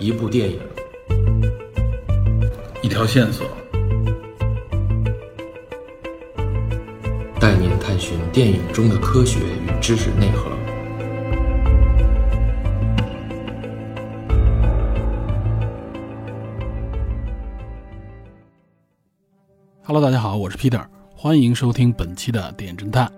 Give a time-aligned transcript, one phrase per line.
[0.00, 0.60] 一部电影，
[2.82, 3.44] 一条线索，
[7.40, 10.48] 带您探寻电影中的科学与知识内核。
[19.82, 20.84] Hello，大家好，我是 Peter，
[21.16, 23.10] 欢迎收听本期的电影侦探。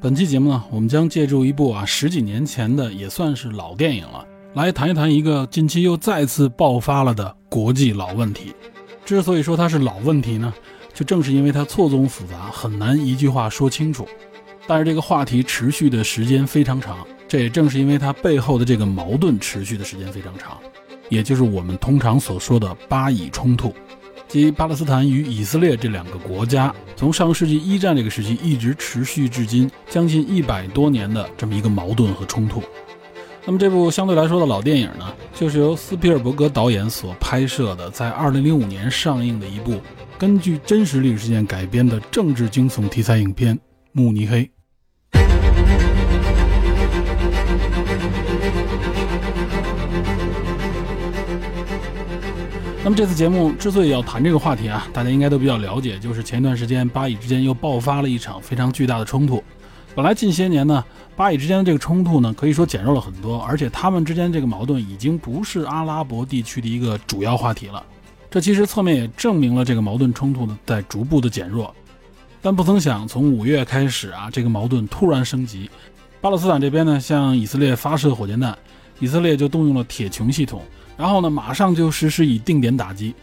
[0.00, 4.26] 本期节目呢，我们将借助一部啊十几年前的也算是老电影了，
[4.56, 8.54] 来谈一谈一个近期又再次爆发了的国际老问题。
[9.04, 10.50] 之所以说它是老问题呢，
[10.94, 14.08] 就正是因为它错综复杂，很难一句话说清楚。
[14.66, 20.56] 但是这个话题持续的时间非常长，这也正是因为它背后的这个矛盾持续的时间非常长，
[21.10, 23.74] 也就是我们通常所说的巴以冲突。
[24.26, 32.62] 即巴勒斯坦与以色列这两个国家，从上世纪一战这个时期一直持续至今，将近一百多年的这么一个矛盾和冲突。
[33.48, 39.80] 那么这部相对来说的老电影呢，就是由斯皮尔伯格导演所拍摄的，在二零零五年上映的一部
[40.18, 43.54] 根据真实历史事件改编的政治惊悚题材影片
[43.92, 44.42] 《慕尼黑》。
[52.82, 59.42] 那么这次节目之所以要谈这个话题啊，大家应该都比较了解，就是前一段时间巴以之间又爆发了一场非常巨大的冲突。
[59.96, 60.84] 本来近些年呢，
[61.16, 67.82] 巴以之间的这个冲突呢，可以说减弱了很多，而且他们之间这个矛盾已经不是阿拉伯地区的一个主要话题了。
[68.30, 71.74] 这其实侧面也证明了这个矛盾冲突呢在逐步的减弱。
[72.42, 75.70] 但不曾想，从五月开始啊，这个矛盾突然升级。
[76.20, 78.54] 巴勒斯坦这边呢，向以色列发射火箭弹，
[78.98, 80.60] 以色列就动用了铁穹系统。
[80.98, 83.14] 然后呢，马上就实施以定点打击。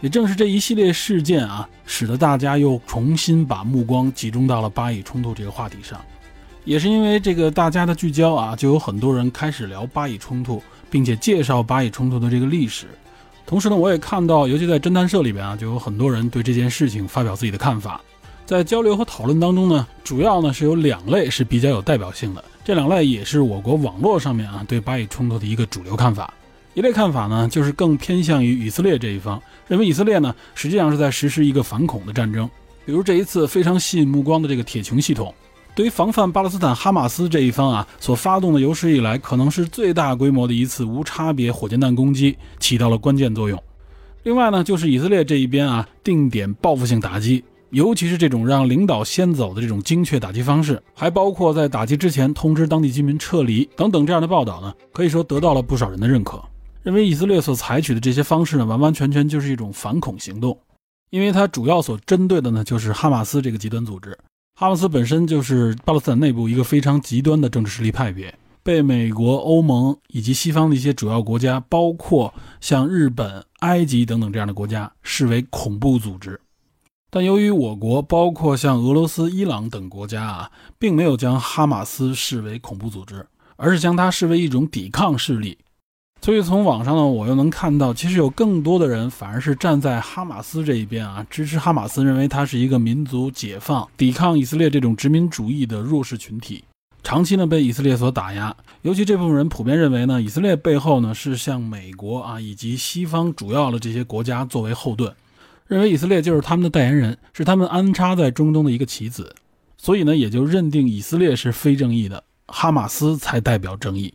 [0.00, 6.00] 也正是这一系列事件啊，使得大家又重新把目光集中到了巴以冲突这个话题上。
[6.64, 12.86] 也是因为这个大家的聚焦啊，就有很多人开始聊巴以冲突，并且介绍巴以冲突的这个历史。
[13.44, 18.00] 同时呢，我也看到，尤其在侦探社里边啊，就有很多人对这件事情发表自己的看法。
[18.46, 26.32] 在交流和讨论当中呢，主要呢是有两类是比较有代表性的，这两类也是我国网络上面啊对巴以冲突的一个主流看法。
[26.74, 32.48] 一类看法呢，就是更偏向于以色列这一方，认为以色列呢实际上是在实施一个反恐的战争。
[32.84, 35.32] 比如这一次非常吸引目光的这个铁穹系统，
[35.74, 43.62] 对于防范巴勒斯坦哈马斯这一方啊所发动的有史以来可能是最大规模的一次无差别火箭弹攻击，起到了关键作用。
[44.24, 56.40] 另外呢，就是以色列这一边啊定点报复性打击，尤其是这种让领导先走的这种精确打击方式，还包括在打击之前通知当地居民撤离等等这样的报道呢，可以说得到了不少人的认可。
[56.82, 60.58] 认为以色列所采取的这些方式呢，完完全全就是一种反恐行动，
[61.08, 64.18] 因为它主要所针对的呢，就是哈马斯这个极端组织。
[64.62, 76.40] 哈马斯本身就是巴勒斯坦内部一个非常极端的政治势力派别，被美国、欧盟以及西方的一些主要国家，包括像日本、埃及等等这样的国家视为恐怖组织。
[77.10, 85.58] 但由于我国包括像俄罗斯、伊朗等国家啊，并没有将哈马斯视为恐怖组织，而是将它视为一种抵抗势力。
[86.24, 96.62] 所以从网上呢，我又能看到，其实有更多的人反而是站在哈马斯这一边啊，支持哈马斯，认为它是一个民族解放、抵抗以色列这种殖民主义的弱势群体，
[97.02, 98.54] 长期呢被以色列所打压。
[98.82, 105.12] 尤其这部分人普遍认为呢，以色列背后呢是向美国啊以及西方主要的这些国家作为后盾，
[105.66, 109.34] 认为以色列就是他们的代言人，是他们安插在中东的一个棋子，
[109.76, 114.14] 所以呢也就认定以色列是非正义的，哈马斯才代表正义。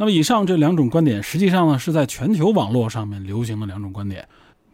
[0.00, 4.26] 那么以上这两种观点，实际上呢是在全球网络上面流行的两种观点。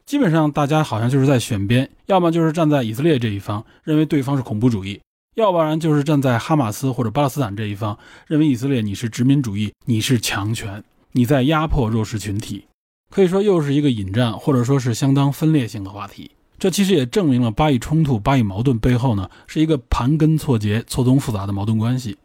[0.04, 5.00] 基本上大家好像就是在选边，要么就是站在以色列这一方，认为对方是恐怖主义；
[5.34, 7.98] 要不然就是站在哈马斯或者巴勒斯坦这一方，
[8.28, 12.66] 认为以色列你是殖民主义，你是强权，你在压迫弱势群体。
[13.10, 16.30] 可以说又是一个引战，或者说是相当分裂性的话题。
[16.56, 22.16] 这其实也证明了巴以冲突、巴以矛盾背后呢是一个盘根错节、错综复杂的矛盾关系。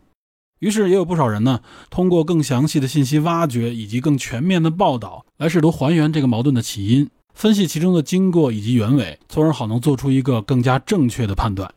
[0.61, 11.73] 于是也有不少人呢，通过更详细的信息挖掘以及更全面的报道，来试图还原这个矛盾的起因，分析其中的经过以及原委，从而好能做出一个更加正确的判断。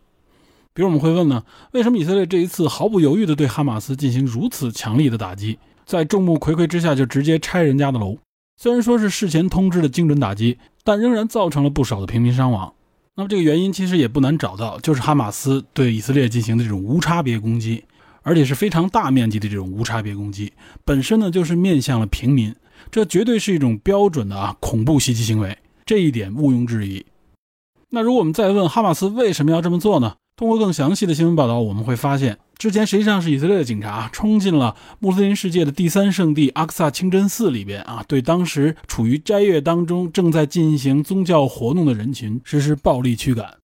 [0.74, 8.18] 比如我们会问呢，为什么以色列这一次毫不犹豫地对哈马斯进行如此强力的打击，在众目睽睽之下就直接拆人家的楼？
[8.60, 12.74] 虽然说是事前通知的精准打击，但仍然造成了不少的平民伤亡。
[13.16, 17.84] 那么这个原因其实也不难找到，就是哈马斯对以色列进行的这种无差别攻击。
[18.24, 20.52] 而且是非常大面积的这种无差别攻击，
[20.84, 22.52] 本身呢就是面向了平民，
[22.90, 25.56] 这绝对是一种标准的啊恐怖袭击行为，
[25.86, 27.06] 这一点毋庸置疑。
[27.90, 30.16] 那如果我们再问哈马斯为什么要这么做呢？
[30.36, 43.54] 通过更详细的新闻报道，我们会发现，之前实际上是以色列的警察冲进了穆斯林世界的第三圣地阿克萨清真寺里边啊，对当时处于斋月当中、正在进行宗教活动的人群实施暴力驱赶。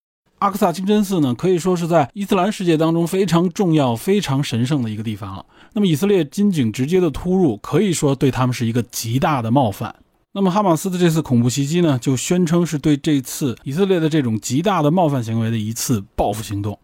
[0.41, 5.45] 阿克萨清真寺呢，可以说是在伊斯兰世界当中非常重要、非常神圣的一个地方了。
[5.75, 9.95] 那么，以色列军警直接的突入，可以说对他们是一个极大的冒犯。
[10.33, 16.79] 那么哈马斯的这次恐怖袭击呢，就宣称是对这次以色列的这种极大的冒犯行为的一次报复行动。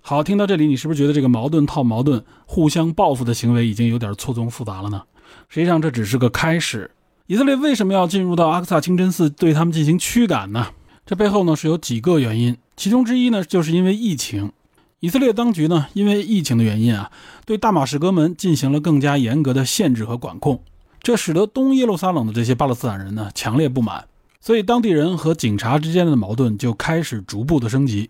[0.00, 5.02] 好，听到这里，你是不是觉得这个矛盾套矛盾、互相报复的行为已经有点错综复杂了呢？
[5.48, 6.92] 实际上这只是个开始。
[7.26, 10.68] 以色列为什么要进入到阿克萨清真寺对他们进行驱赶呢？
[11.04, 14.52] 这背后呢是有几个原因，其中之一呢就是因为疫情。
[15.00, 17.10] 以色列当局呢因为疫情的原因啊，
[17.44, 20.60] 对大马士革门进行了更加严格的限制和管控。
[21.02, 24.06] 这使得东耶路撒冷的这些巴勒斯坦人呢强烈不满，
[24.40, 28.08] 所以当地人和警察之间的矛盾就开始逐步的升级。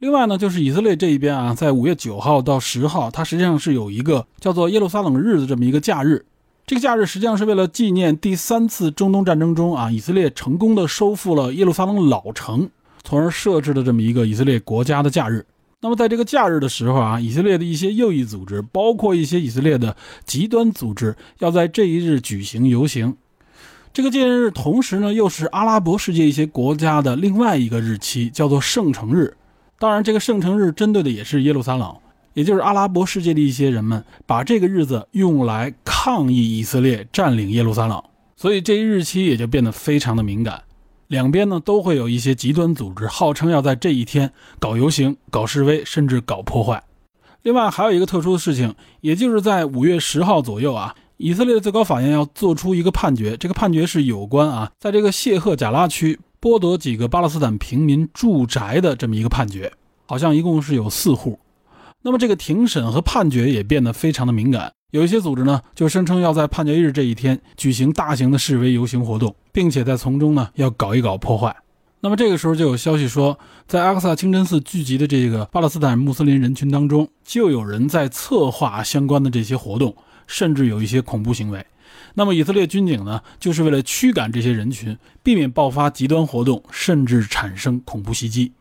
[0.00, 6.26] 另外呢，就是以色列这一边啊，在五月九号到十号，它实际上是有一个叫做耶路撒冷日的这么一个假日。
[6.66, 12.68] 这个假日实际上是为了纪念第三次中东战争中啊，以色列成功的收复了耶路撒冷老城，
[13.04, 15.46] 从而设置了这么一个以色列国家的假日。
[15.80, 23.14] 那么，在这个假日的时候啊，以色列的一些右翼组织，包括一些以色列的极端组织，要在这一日举行游行。
[23.92, 29.36] 这个纪念日同时呢，又是阿拉伯世界一些国家的另外一个日期，叫做圣城日。
[29.78, 31.94] 当然，这个圣城日针对的也是耶路撒冷，
[32.32, 38.02] 也就是阿拉伯世界的一些人们，把这个日子用来抗议以色列占领耶路撒冷，
[38.36, 40.62] 所以这一日期也就变得非常的敏感。
[41.14, 46.82] 两边呢都会有一些极端组织，号称要在这一天搞游行、搞示威，甚至搞破坏。
[47.42, 59.72] 另外还有一个特殊的事情，也就是在五月十号左右啊，以色列最高法院要做出一个判决，这个判决是有关啊，在这个谢赫贾拉区剥夺几个巴勒斯坦平民住宅的这么一个判决，
[60.06, 61.38] 好像一共是有四户。
[62.02, 64.72] 那么这个庭审和判决也变得非常的敏感。
[64.94, 71.52] 有一些组织呢，就声称要在判决日这一天举行大型的示威游行活动，并且在从中呢要搞一搞破坏。
[71.98, 73.36] 那么这个时候就有消息说，
[73.66, 79.96] 在阿克萨清真寺聚集的这个巴勒斯坦穆斯林人群当中，就有人在策划相关的这些活动，
[80.28, 81.66] 甚至有一些恐怖行为。
[82.14, 88.52] 那么以色列军警呢，就是为了驱赶这些人群，避免爆发极端活动，甚至产生恐怖袭击。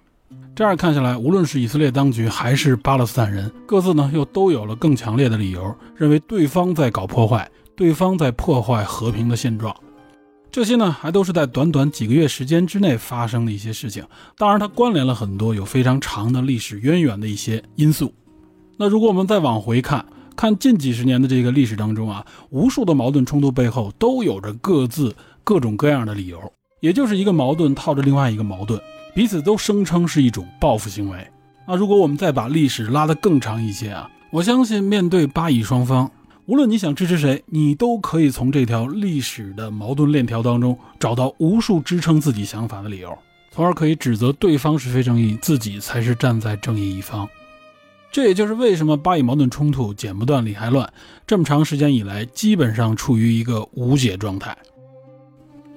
[0.56, 9.76] 这样看下来，无论是以色列当局还是巴勒斯坦人，各自呢又都有了更强烈的理由，认为对方在搞破坏，对方在破坏和平的现状。
[10.52, 14.06] 这些呢还都是在短短几个月时间之内发生的一些事情。
[14.38, 18.14] 当然，它关联了很多有非常长的历史渊源的一些因素。
[18.78, 20.06] 那如果我们再往回看，
[20.36, 26.40] 看近几十年的这个历史当中啊，无数的矛盾冲突背后都有着各自各种各样的理由，
[26.80, 28.80] 也就是一个矛盾套着另外一个矛盾。
[29.14, 31.28] 彼此都声称是一种报复行为。
[31.68, 36.12] 那如果我们再把历史拉得更长一些啊，我相信面对巴以双方，
[36.46, 43.18] 无论你想支持谁，你都可以从这条历史的矛盾链条当中找到无数支撑自己想法的理由，
[43.52, 47.30] 从而可以指责对方是非正义，自己才是站在正义一方。
[48.12, 50.92] 这也就是为什么巴以矛盾冲突剪不断理还乱，
[51.26, 54.56] 这么长时间以来基本上处于一个无解状态。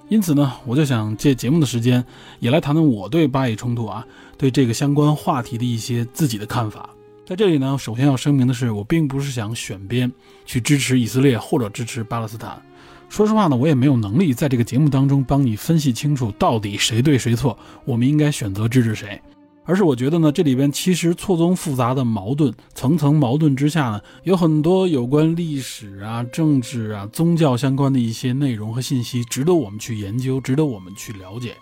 [0.09, 2.05] 因此呢，我就想借节目的时间，
[2.39, 4.07] 也来谈谈我对巴以冲突啊，
[4.39, 6.91] 对这个相关话题的一些自己的看法。
[7.27, 10.11] 在这里呢，首先要声明的是，我并不是想选边
[10.45, 12.63] 去支持以色列或者支持巴勒斯坦。
[13.09, 19.21] 说实话呢，我也没有能力在这个节目当中帮你分析清楚到底谁对谁错，我们应该选择支持谁。
[19.67, 31.57] 而是我觉得呢，这里边其实错综复杂的矛盾，层层矛盾之下呢，有很多有关历史啊、政治啊、宗教相关的一些内容和信息，值得我们去研究，值得我们去了解。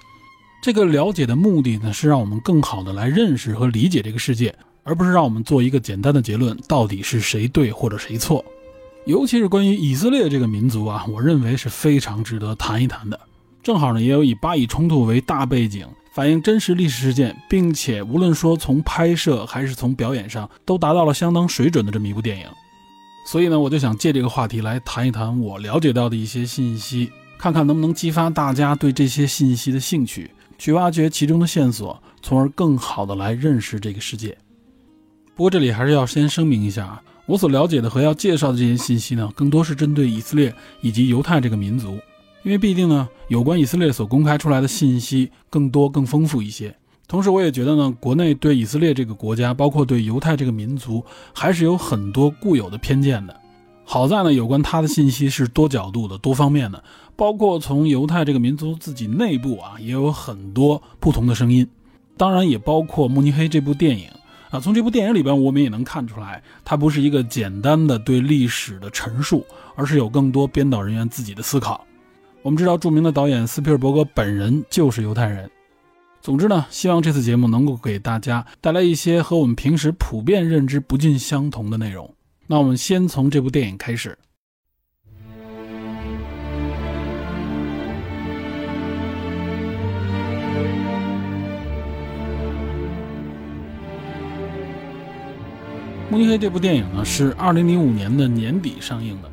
[0.63, 8.45] 这个了解的目的呢，是让我们更好的来认识和理解这个世界，而不是让我们做一个简单的结论，到底是谁对或者谁错。
[9.07, 13.19] 尤其是关于以色列这个民族啊，我认为是非常值得谈一谈的。
[13.63, 15.87] 正好呢，也有以巴以冲突为大背景。
[16.15, 22.47] 反映真实历史事件，并且无论说从拍摄还是从表演上，都达到了相当水准的这么一部电影。
[23.27, 34.39] 所以呢，我就想借这个话题来谈一谈我了解到的一些信息，看看能不能激发大家对这些信息的兴趣，去挖掘其中的线索，从而更好的来认识这个世界。
[35.35, 41.99] 不过这里还是要先声明一下啊，我所了解的和要介绍的这些信息呢，更多是针对以色列以及犹太这个民族。
[42.45, 46.77] 因为毕竟呢，有关以色列所公开出来的信息更多、更丰富一些。
[47.09, 53.41] 同时，我也觉得呢，国内对以色列这个国家，包括对犹太这个民族，还是有很多固有的偏见的。
[53.87, 56.85] 好在呢，有关他的信息是多角度的、多方面的，
[57.17, 61.67] 包括从犹太这个民族自己内部啊，也有很多不同的声音。
[62.19, 64.09] 当然，也包括慕尼黑这部电影
[64.51, 64.61] 啊。
[64.61, 69.47] 从这部电影里边，我们也能看出来，它不是一个简单的对历史的陈述，
[69.77, 71.87] 而是有更多编导人员自己的思考。
[72.45, 75.51] 我们知道，著名的导演斯皮尔伯格本人就是犹太人。
[76.21, 82.15] 总之呢，希望这次节目能够给大家带来一些和我们平时普遍认知不尽相同的内容。
[82.47, 84.19] 那我们先从这部电影开始。
[96.11, 99.31] 慕尼黑这部电影呢，是二零零五年的年底上映的，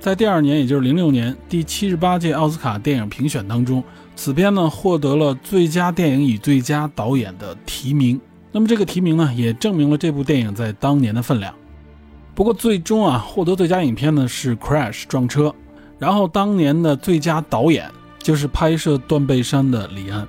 [0.00, 3.84] 在第二年，也就是零六年第七十八届奥斯卡电影评选当中，
[4.16, 8.18] 此片呢获得了最佳电影与最佳导演的提名。
[8.50, 11.54] 那么这个提名呢，也证明了这部电影在当年的分量。
[12.34, 15.54] 不过最终啊，获得最佳影片呢是《Crash》撞车，
[15.98, 17.90] 然后当年的最佳导演
[18.22, 20.26] 就是拍摄《断背山》的李安。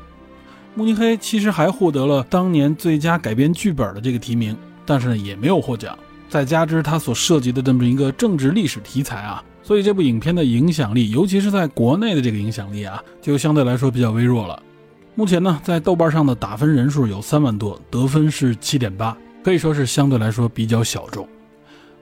[0.75, 4.55] 慕尼黑其实还获得了当年最佳改编剧本的这个提名。
[4.85, 5.97] 但是呢，也没有获奖。
[6.27, 14.61] 再加之它所涉及的这么一个政治历史题材啊，所以这部影片的影响力，尤其是在国内的这个影响力啊，就相对来说比较微弱了。
[15.13, 21.27] 目前呢，在豆瓣上的打分人数有三万多，得分是七点八，可以说是相对来说比较小众。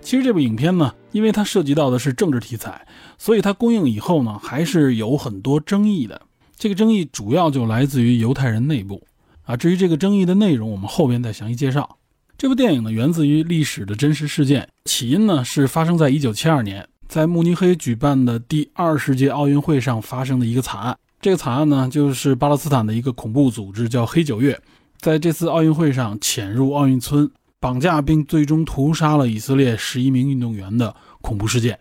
[0.01, 2.87] 其实这部影片呢，因为它涉及到的是政治题材，
[3.17, 6.21] 所以它公映以后呢，还是有很多争议的。
[6.55, 9.05] 这个争议主要就来自于犹太人内部
[9.43, 9.57] 啊。
[9.57, 11.97] 至于这个争议的内容，我们后边再详细介绍。
[12.37, 20.95] 这部电影呢，源自于历史的真实事件，起因呢是发生在一九七二年，在慕尼黑举办的第二十届奥运会上发生的一个惨案。
[21.19, 24.61] 这个惨案呢，就是巴勒斯坦的一个恐怖组织叫黑九月，
[24.99, 27.27] 在这次奥运会上潜入奥运村，
[27.59, 31.79] 绑架并最终屠杀了以色列十一名运动员的恐怖事件。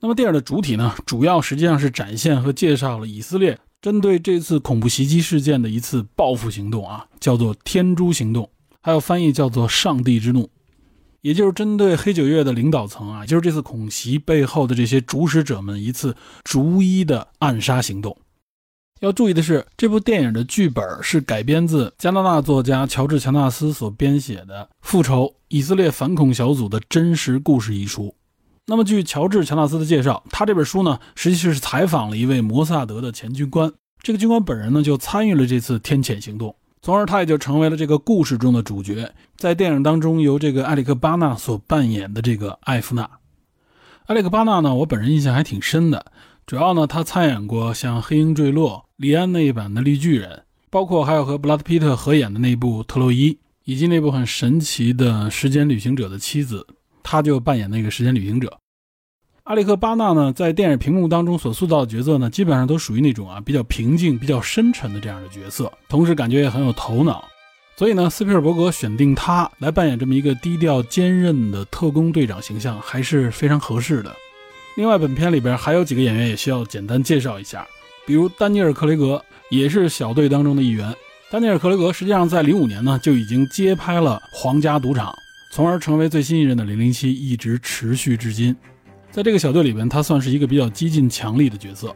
[0.00, 8.48] 那么电影的主体呢，主要实际上是展现和介绍了以色列针对这次恐怖袭击事件的一次报复行动啊，叫做“天诛行动”。
[8.80, 10.48] 还有翻译叫做“上帝之怒”，
[11.26, 16.14] 也就是针对黑九月的领导层啊，就是这次恐袭背后的这些主使者们一次
[16.44, 18.16] 逐一的暗杀行动。
[19.00, 28.14] 要注意的是，这部电影的剧本是改编自加拿大作家乔治·乔纳斯所编写的《复仇：以色列反恐小组的真实故事》一书。
[28.66, 36.54] 那么，据乔治·乔纳斯的介绍，他这本书呢，实际是采访了一位摩萨德的前军官，这个军官本人呢，就参与了这次天谴行动。
[36.86, 43.10] 从而他也就成为了这个故事中的主角，在电影当中由这个埃里克巴纳所扮演的这个艾夫纳。
[44.06, 46.06] 埃里克巴纳呢，我本人印象还挺深的，
[46.46, 50.30] 主要呢他参演过像《黑鹰坠落》、李安那一版的《绿巨人》，
[50.70, 53.32] 包括还有和布拉德皮特合演的那部《特洛伊》，
[53.64, 56.64] 以及那部很神奇的《时间旅行者的妻子》，
[57.02, 58.56] 他就扮演那个时间旅行者。
[59.46, 67.24] 阿里克·巴纳呢，在电影屏幕当中所塑造的角色呢，基本上都属于那种啊比较平静、比较深沉的这样的角色，同时感觉也很有头脑。
[67.76, 74.12] 所以呢，斯皮尔伯格选定他来扮演这么一个低调坚韧的特工队长形象，还是非常合适的。
[74.76, 77.64] 另外，本片里边还有几个演员也需要简单介绍一下，
[78.04, 80.92] 比如丹尼尔·克雷格也是小队当中的一员。
[81.30, 85.12] 丹尼尔·克雷格实际上在零五年呢就已经接拍了《皇家赌场》，
[85.52, 88.56] 从而成为最新一任的零零七，一直持续至今。
[89.16, 91.90] 在这个小队里边，他算是一个比较激进、强力的角色。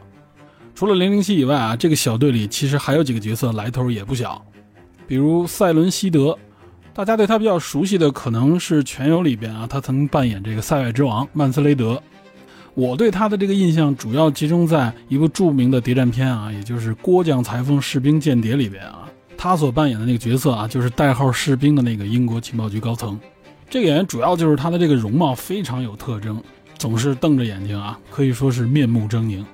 [0.73, 4.43] 除了零零七以外啊，这个小队里其实还有几个角色来头也不小，
[5.05, 6.35] 比如赛伦·希德，
[6.95, 12.01] 大家对他比较熟悉的可能是《全游》里边啊，他曾扮演这个塞外之王曼斯雷德。
[12.73, 23.19] 我对他的这个印象主要集中在一部著名的谍战片啊，也就是《郭将裁缝士兵间谍》里边啊，他所扮演的那个角色啊，就是代号士兵的那个英国情报局高层。
[23.69, 26.41] 这个演员主要就是他的这个容貌非常有特征。
[26.81, 29.45] 总是瞪着眼睛啊，可以说是面目狰狞。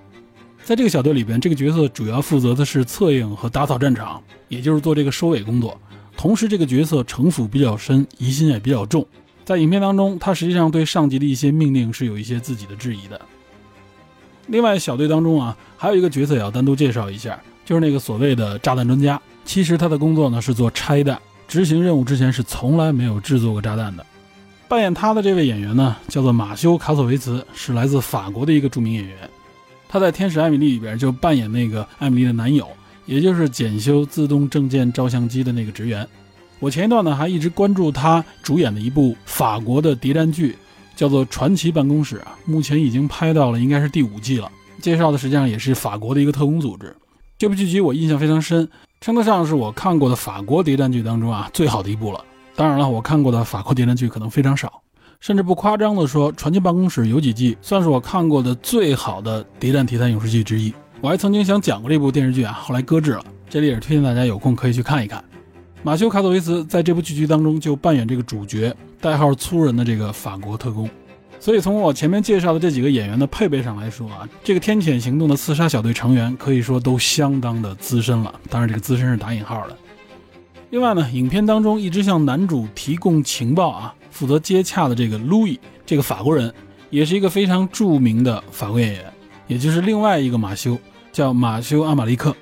[0.64, 5.78] 在这个小队里边，这个角色主要负责的是策应和打扫战场，也就是做这个收尾工作。
[6.16, 9.06] 同时，这个角色城府比较深，疑心也比较重。
[9.44, 13.20] 在影片当中，他实际上对上级的一些命令是有一些自己的质疑的。
[14.48, 19.22] 另外，小队当中啊，还有一个角色也要单独介绍一下，就是那个所谓的炸弹专家。
[19.44, 24.06] 其实他的工作呢是做拆弹，执行任务之前是从来没有制作过炸弹的。
[24.68, 29.18] 扮演他的这位演员呢，叫做马修·卡索维茨，是来自法国的一个著名演员。
[29.88, 32.68] 他在《天使艾米丽》里边就扮演那个艾米丽的男友，
[33.06, 36.06] 也就是检修自动证件照相机的那个职员。
[36.60, 40.58] 我前一段呢还一直关注他主演的一部法国的谍战剧，
[40.98, 44.52] 叫做《传奇办公室》啊，目前已经拍到了应该是第五季了。
[44.82, 46.94] 介绍的实际上也是法国的一个特工组织。
[47.38, 48.68] 这部剧集我印象非常深，
[49.00, 52.22] 称得上是我看过的法国谍战剧当中啊最好的一部了。
[52.58, 54.82] 当然了，我看过的法国谍战剧可能非常少，
[55.20, 60.74] 甚至不夸张的说，《传奇办公室》有几季算是我看过的最好的谍战题材影视剧之一。
[61.00, 63.24] 我还曾经想讲过这部电视剧啊，后来搁置了。
[63.48, 65.24] 这里也是推荐大家有空可以去看一看。
[65.84, 70.90] 马修·卡佐维茨在这部剧集当中就扮演这个主角，代号“粗人”的这个法国特工。
[71.40, 78.34] 所以从我前面介绍的这几个演员的配备上来说啊，这个天谴行动的刺杀小队成员可以说都相当的资深了。
[78.50, 79.78] 当然，这个资深是打引号的。
[80.70, 86.54] 另外呢，影片当中一直向男主提供情报啊，负责接洽的这个路易，这个法国人，
[86.90, 89.14] 也是一个非常著名的法国演员，
[89.48, 90.78] 也就是另外一个马修，
[91.14, 92.36] 叫马修·阿马利克。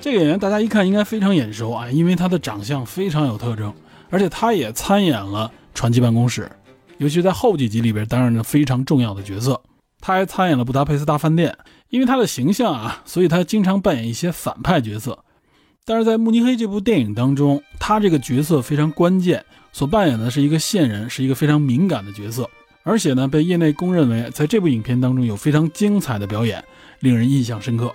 [0.00, 3.72] 这个演员大家一看应该非常眼熟啊，因为他的长相非常有特征，
[4.10, 6.42] 而且他也参演了《传奇办公室》，
[6.98, 9.62] 尤其在后几集里边担任着非常重要的角色。
[10.00, 11.56] 他还参演了《布达佩斯大饭店》，
[11.90, 15.16] 因为他的形象啊，所以他经常扮演一些反派角色。
[15.84, 22.48] 但是在《慕尼黑》这部电影当中，他这个角色非常关键，所扮演的是一个线人，是一个非常敏感的角色，
[22.84, 26.62] 而且呢，被业内公认为在这部影片当中有非常精彩的表演，
[27.00, 27.92] 令人印象深刻。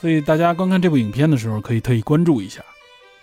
[0.00, 2.60] 所以大家观看这部影片的时候，可以特意关注一下。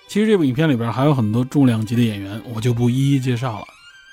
[0.07, 3.65] 其实这部影片里边还有很多重量级的演员，我就不一一介绍了。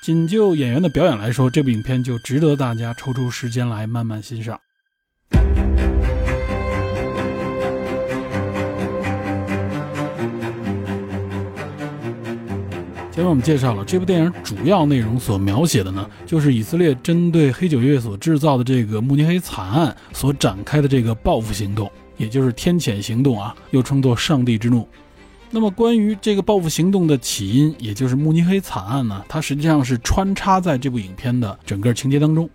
[0.02, 4.58] 仅就演员的表演来说，这部影片就值得大家抽出时间来慢慢欣赏。
[13.12, 21.90] 前面我们介绍了这部电影主要内容所描写的呢，就是以色列针对黑九月所制造的这个慕尼黑惨案所展开的这个报复行动。
[22.16, 24.88] 也就是天谴行动啊，又称作上帝之怒。
[25.50, 32.48] 那么关于这个报复行动的起因，也就是慕尼黑惨案呢，它实际上是穿插在这部影片的整个情节当中。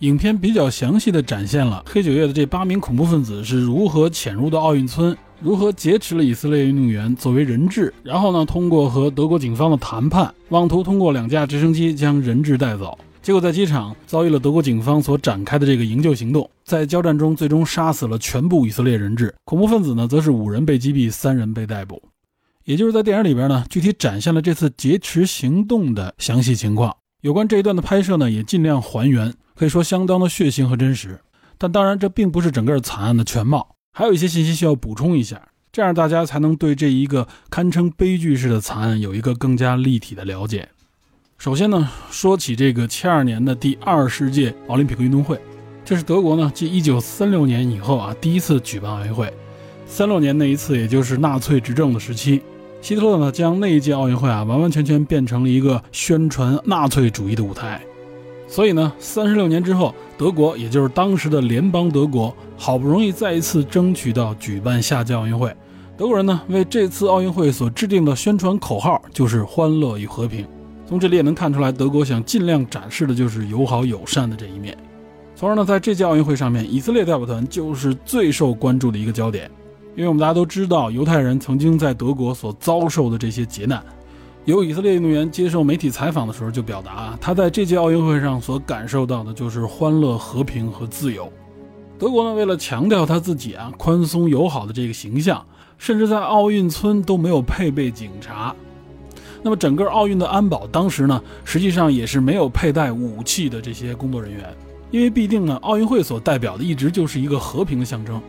[0.00, 12.98] 影片比较详细的展现了黑九月的这八名恐怖分子是如何潜入到奥运村，如何劫持了以色列运动员作为人质，然后呢，通过和德国警方的谈判，妄图通过两架直升机将人质带走。
[13.22, 22.02] 结果在机场遭遇了德国警方所展开的这个营救行动，在交战中最终杀死了全部以色列人质，恐怖分子呢则是五人被击毙，三人被逮捕。
[22.64, 26.94] 也就是在电影里边呢，具体展现了这次劫持行动的详细情况。
[27.22, 31.18] 有关这一段的拍摄呢，也尽量还原，可以说相当的血腥和真实。
[31.56, 35.38] 但当然，这并不是整个惨案的全貌，还有一些信息需要补充一下，
[35.70, 40.70] 这样大家才能对这一个堪称悲剧式的惨案有一个更加立体的了解。
[41.36, 45.38] 首先呢，说起这个七二年的第二十届奥林匹克运动会，
[45.84, 49.30] 这是德国呢继一九三六年以后啊第一次举办奥运会。
[49.84, 52.40] 三六年那一次，也就是纳粹执政的时期，
[52.80, 57.78] 希特勒呢将那一届奥运会啊完完全全变成了一个宣传纳粹主义的舞台。
[58.50, 65.54] 所以呢，三十六年之后，德国也就是当时的联邦德国，好不容易再一次争取到举办夏季奥运会。
[65.96, 70.44] 德国人呢为这次奥运会所制定的宣传口号就是“欢乐与和平”。
[70.84, 74.76] 从这里也能看出来，德国想尽量展示的就是友好友善的这一面。
[75.36, 79.48] 从而呢，在这届奥运会上面，以色列代表团就是最受关注的一个焦点。
[79.94, 83.80] 因为我们大家都知道，犹太人曾经在德国所遭受的这些劫难。
[84.46, 91.30] 有以色列运动员接受媒体采访的时候就表达，他在这届奥运会上所感受到的就是欢乐、和平和自由。
[91.98, 95.44] 德国呢，为了强调他自己啊宽松友好的这个形象，
[95.76, 98.54] 甚至在奥运村都没有配备警察。
[99.42, 104.56] 那么整个奥运的安保，当时呢，实际上也是没有佩戴武器的这些工作人员，
[104.90, 108.20] 因为必定呢，奥运会所代表的一直就是一个和平的象征。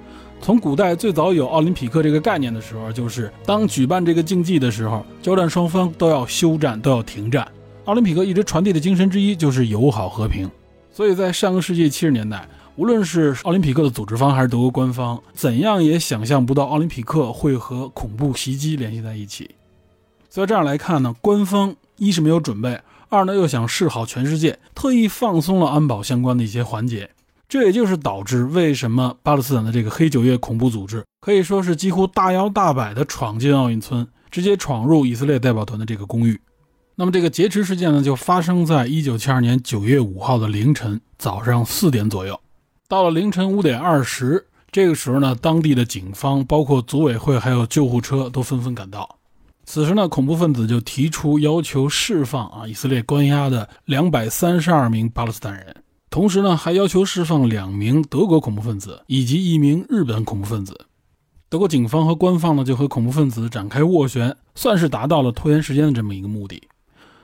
[0.42, 7.48] 从古代最早有奥林匹克这个概念的时候，就是当举办这个竞技的时候，交战双方都要休战，都要停战。
[7.86, 10.50] 奥林匹克一直传递的精神之一就是友好和平。
[10.92, 19.52] 所以在上个世纪七十年代，无论是奥林匹克的组织方还是德国官方，怎样也想象不到奥林匹克会和恐怖袭击联系在一起。
[20.28, 27.12] 所以这样来看呢，官方一是没有准备，二呢又想示好全世界，特意放松了安保相关的一些环节。
[27.52, 36.40] 这也就是导致为什么巴勒斯坦的这个黑九月恐怖组织可以说是几乎大摇大摆地闯进奥运村，直接闯入以色列代表团的这个公寓。
[36.96, 42.40] 那么这个劫持事件呢，就发生在一九七二年九月五号的凌晨早上四点左右。
[42.88, 49.18] 到了凌晨五点二十，这个时候呢，当地的警方、包括组委会还有救护车都纷纷赶到。
[49.66, 55.76] 此时呢，恐怖分子就提出要求释放啊以色列关押的两百三十二名巴勒斯坦人，
[56.12, 60.78] 同时呢还要求释放两名德国恐怖分子以及一名日本恐怖分子。
[61.48, 66.62] 德国警方和官方呢就和恐怖分子展开斡旋，算是达到了拖延时间的这么一个目的。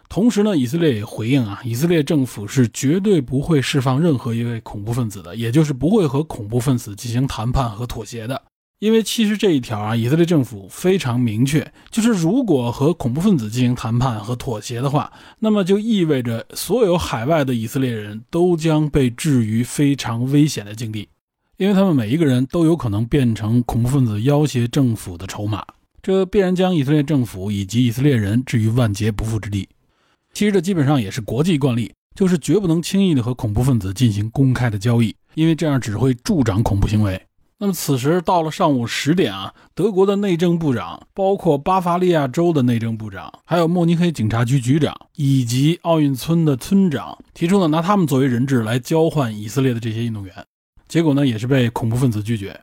[0.07, 8.41] 同时呢，以色列也回应啊，以色列政府是绝对不会释放任何一位恐怖分子的，也就是不会和恐怖分子进行谈判和妥协的。
[8.79, 21.09] 因为其实这一条啊，以色列政府非常明确，就是如果和恐怖分子进行谈判和妥协的话，那么就意味着所有海外的以色列人都将被置于非常危险的境地，
[21.57, 25.65] 因为他们每一个人都有可能变成恐怖分子要挟政府的筹码。
[26.03, 29.67] 这必然将以色列政府以及以色列人置于万劫不复之地。
[30.33, 37.19] 其实这基本上也是国际惯例，就是绝不能轻易的和恐怖分子进行公开的交易，因为这样只会助长恐怖行为。
[37.59, 50.33] 那么此时到了上午十点啊，德国的内政部长，包括巴伐利亚州的内政部长，还有慕尼黑警察局局长以及奥运村的村长，提出了拿他们作为人质来交换以色列的这些运动员。
[50.87, 52.61] 结果呢，也是被恐怖分子拒绝。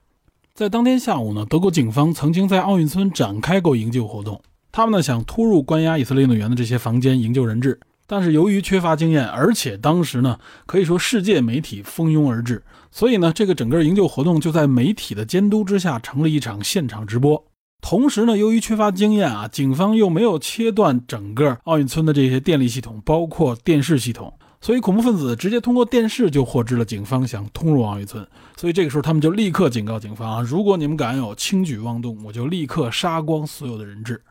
[0.55, 7.81] 在当天下午呢，德国警方曾经在奥运村展开过营救活动，他们呢想突入关押以色列运动员的这些房间营救人质。
[8.07, 12.63] 但是由于缺乏经验，而且当时呢，可以说世界媒体蜂拥而至，
[12.95, 17.45] 所以呢，这个整个营救活动就在媒体的监督之下成了一场现场直播。
[17.83, 28.25] 同时呢，由于缺乏经验啊，警方又没有切断整个奥运村的这些电力系统，包括电视系统，所以恐怖分子直接通过电视就获知了警方想通入奥运村。
[28.57, 34.23] 所以这个时候，他们就立刻警告警方啊，如果你们敢有轻举妄动，我就立刻杀光所有的人质。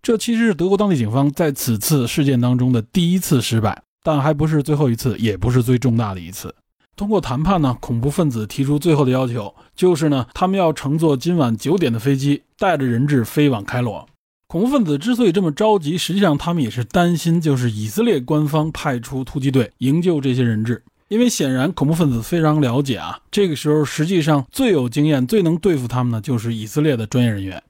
[0.00, 6.54] 这其实是德国当地警方在此次事件当中的第一次失败，但还不是最后一次，也不是最重大的一次。
[7.02, 14.08] 通过谈判呢，恐怖分子提出最后的要求，就是呢，他们要乘坐今晚九点的飞机，带着人质飞往开罗。
[14.46, 27.60] 恐怖分子之所以这么着急，实际上他们也是担心，就是以色列官方派出突击队营救这些人质，因为显然恐怖分子非常了解啊，这个时候实际上最有经验、最能对付他们的就是以色列的专业人员。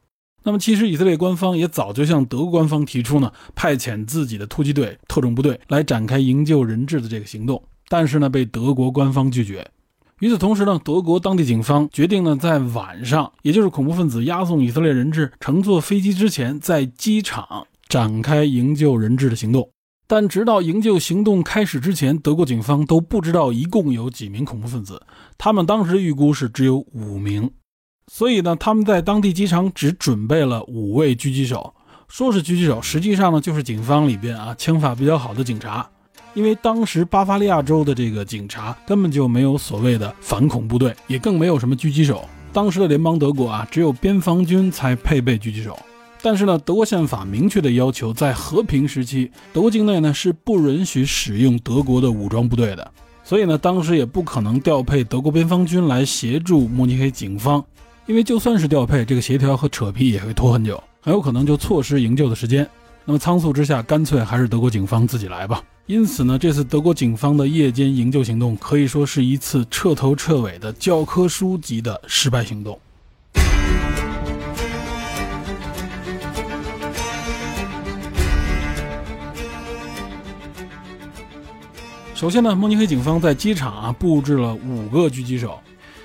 [0.42, 9.70] 那么，其实以色列官方也早就向德国官方提出呢，派遣自己的突击队、特种部队来展开营救人质的这个行动，但是呢，被德国官方拒绝。
[10.20, 19.68] 与此同时呢，德国当地警方决定呢，在晚上，也就是恐怖分子押送以色列人质乘坐飞机之前，在机场展开营救人质的行动。
[20.06, 25.02] 但直到营救行动开始之前，德国警方都不知道一共有几名恐怖分子，
[25.36, 27.50] 他们当时预估是只有五名。
[28.10, 31.74] 所以呢，他们在当地机场只准备了五位狙击手，
[32.08, 35.90] 说是狙击手，实际上呢就是警方里边啊枪法比较好的警察。
[36.34, 42.28] 因为当时巴伐利亚州的这个警察根本就没有所谓的反恐部队，也更没有什么狙击手。
[42.52, 45.78] 当时的联邦德国啊，只有边防军才配备狙击手。
[46.20, 52.92] 但是呢，德国宪法明确的要求，在和平时期，德国境内呢是不允许使用德国的武装部队的。
[53.24, 57.64] 所以呢，当时也不可能调配德国边防军来协助慕尼黑警方。
[58.06, 62.68] 因为就算是调配，这个协调和扯皮也会拖很久，很有可能就错失营救的时间。
[63.04, 65.62] 那么仓促之下，干脆还是德国警方自己来吧。
[65.86, 72.80] 因此呢，这次德国警方的夜间营救行动可以说是一次彻头彻尾的教科书级的失败行动。
[82.14, 85.58] 首先呢，慕尼黑警方在机场啊布置了五个狙击手。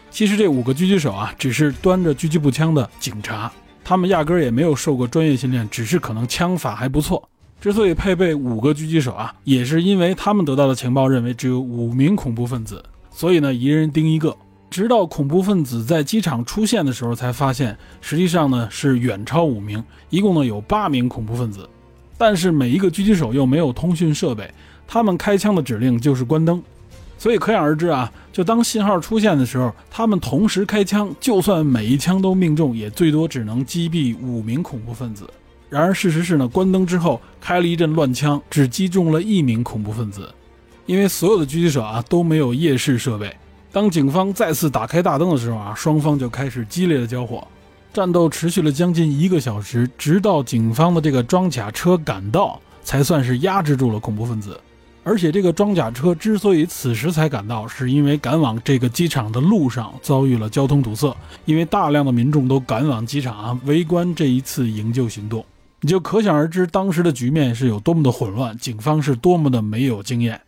[0.09, 3.51] 其实这五个狙击手啊，只是端着狙击步枪的警察，
[3.83, 7.29] 他们压根儿也没有受过专业训练，只是可能枪法还不错。
[7.67, 14.33] 之所以配备五个狙击手啊，也是因为他们得到的情报认为只有五名恐怖分子，所以呢，一人盯一个。
[14.69, 21.67] 直到恐怖分子在机场出现的时候，才发现实际上呢是远超五名，一共呢有八名恐怖分子。
[22.17, 24.49] 但是每一个狙击手又没有通讯设备，
[24.87, 26.63] 他们开枪的指令就是关灯。
[27.17, 35.27] 所以可想而知啊，就当信号出现的时候，他们同时开枪，就算每一枪都命中，也最多只能击毙五名恐怖分子。
[35.69, 40.33] 然而事实是呢，关灯之后开了一阵乱枪，只击中了一名恐怖分子。
[40.85, 43.35] 因为所有的狙击手啊都没有夜视设备。
[43.71, 47.45] 当警方再次打开大灯的时候啊，双方就开始激烈的交火，
[47.93, 54.57] 战斗持续了将近一个小时，直到警方的这个装甲车赶到，才算是压制住了恐怖分子。
[55.03, 65.45] 而且这个装甲车之所以此时才赶到，是因为赶往这个机场的路上遭遇了交通堵塞，因为大量的民众都赶往机场啊围观这一次营救行动，
[65.81, 70.41] 你就可想而知当时的局面是有多么的混乱，警方是多么的没有经验。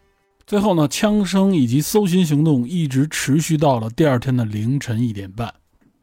[0.48, 5.54] 最后呢，枪声以及搜寻行动一直持续到了第二天的凌晨一点半，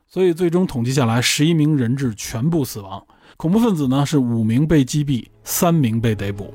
[0.07, 3.05] 所以最终统计下来，十一名人质全部死亡，
[3.37, 6.55] 恐怖分子呢是五名被击毙，三名被逮捕。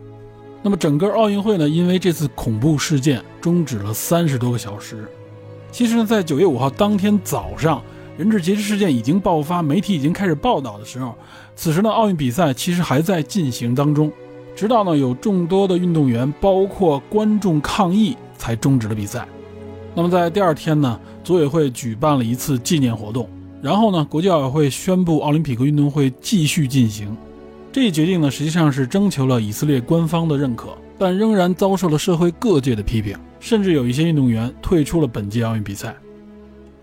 [0.63, 5.05] 那么整个奥运会呢，因为这次恐怖事件终止了三十多个小时。
[5.71, 7.83] 其实呢，在九月五号当天早上，
[8.17, 11.17] 人质劫持事件已经爆发，媒体已经开始报道的时候，
[11.61, 14.11] 此时呢，奥运比赛其实还在进行当中。
[14.55, 19.27] 直到呢，有众多的运动员，包括观众抗议，才终止了比赛。
[19.93, 23.29] 那么在第二天呢，组委会举办了一次纪念活动，
[23.61, 27.15] 然后呢，国际奥委会宣布奥林匹克运动会继续进行。
[27.71, 35.95] 这一决定呢，实际上是征求了以色列官方的认可，但仍然遭受了社会各界的批评，甚至有一些运动员退出了本届奥运比赛。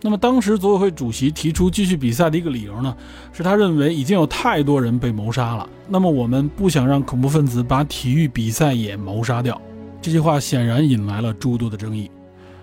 [0.01, 2.97] 那么当时组委会主席提出继续比赛的一个理由呢，
[3.33, 9.61] 是他认为已经有太多人被谋杀了，那么我们不想让恐怖分子把体育比赛也谋杀掉。
[10.01, 12.09] 这句话显然引来了诸多的争议。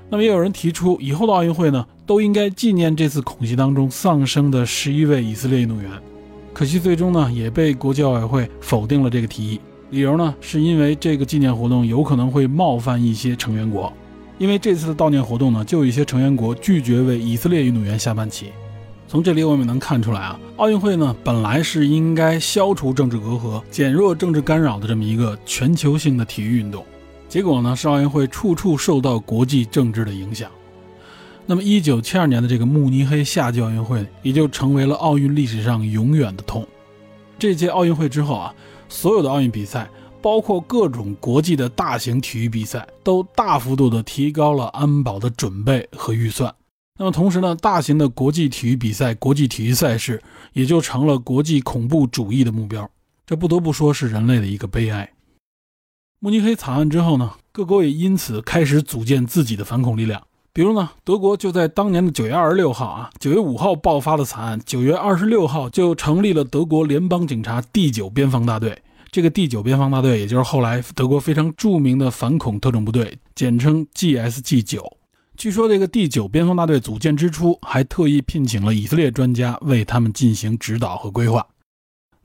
[0.09, 5.91] 那么也有人提出，以后的奥运会呢，都应该纪念这次恐袭当中丧生的十一位以色列运动员。
[6.53, 9.59] 可惜最终呢，也被国际奥委会否定了这个提议。
[9.89, 13.91] 理由呢，是因为这个纪念活动有可能会冒犯一些成员国。
[14.37, 18.51] 因为这次的悼念活动呢，就有一些成员国拒绝为以色列运动员下半旗。
[19.07, 26.83] 从这里我们能看出来啊，奥运会呢本来是应该消除政治隔阂、减弱政治干扰的这么一个全球性的体育运动，
[27.29, 30.49] 结果呢是奥运会处处受到国际政治的影响。
[31.45, 36.67] 那么1972年的这个慕尼黑夏季奥运会也就成为了奥运历史上永远的痛。
[37.37, 38.53] 这届奥运会之后啊，
[38.89, 39.87] 所有的奥运比赛。
[40.25, 46.51] 包括各种国际的大型体育比赛，都大幅度的提高了安保的准备和预算。
[46.97, 50.19] 那么同时呢，大型的国际体育比赛、国际体育赛事
[50.53, 52.89] 也就成了国际恐怖主义的目标。
[53.27, 55.07] 这不得不说是人类的一个悲哀。
[56.19, 60.23] 慕尼黑惨案之后呢，各国也因此开始组建自己的反恐力量。
[60.51, 68.81] 比如呢，德国就在当年的九月二十六号啊，九月五号爆发的惨案，九月二十六号就成立了德国联邦警察第九边防大队。
[69.15, 74.97] 这个第九边防大队，也就是后来德国非常著名的反恐特种部队，简称 GSG 九。
[75.37, 81.47] 据说这个第九边防大队组建之初，还特意聘请了以色列专家为他们进行指导和规划。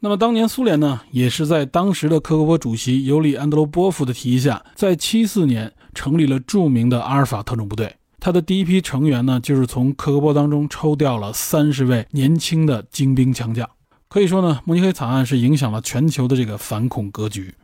[0.00, 7.94] 那么当年苏联呢，也是在当时的克格勃主席尤里安德罗波夫的提议下，在七四年成立了著名的阿尔法特种部队。
[8.18, 13.70] 他的第一批成员呢，就是从克格勃当中抽调了三十位年轻的精兵强将。
[14.10, 17.54] 可以说呢，慕尼黑惨案是影响了全球的这个反恐格局。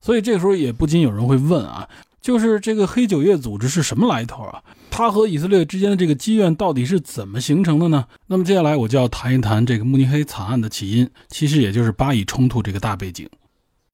[0.00, 1.88] 所以这个时候也不禁有人会问啊，
[2.22, 4.62] 就是这个黑九月组织是什么来头啊？
[4.88, 8.06] 它和以色列之间的这个积怨到底是怎么形成的呢？
[8.28, 13.28] 那么接下来我就要谈一谈这个慕尼黑惨案的起因，其实也就是巴以冲突这个大背景。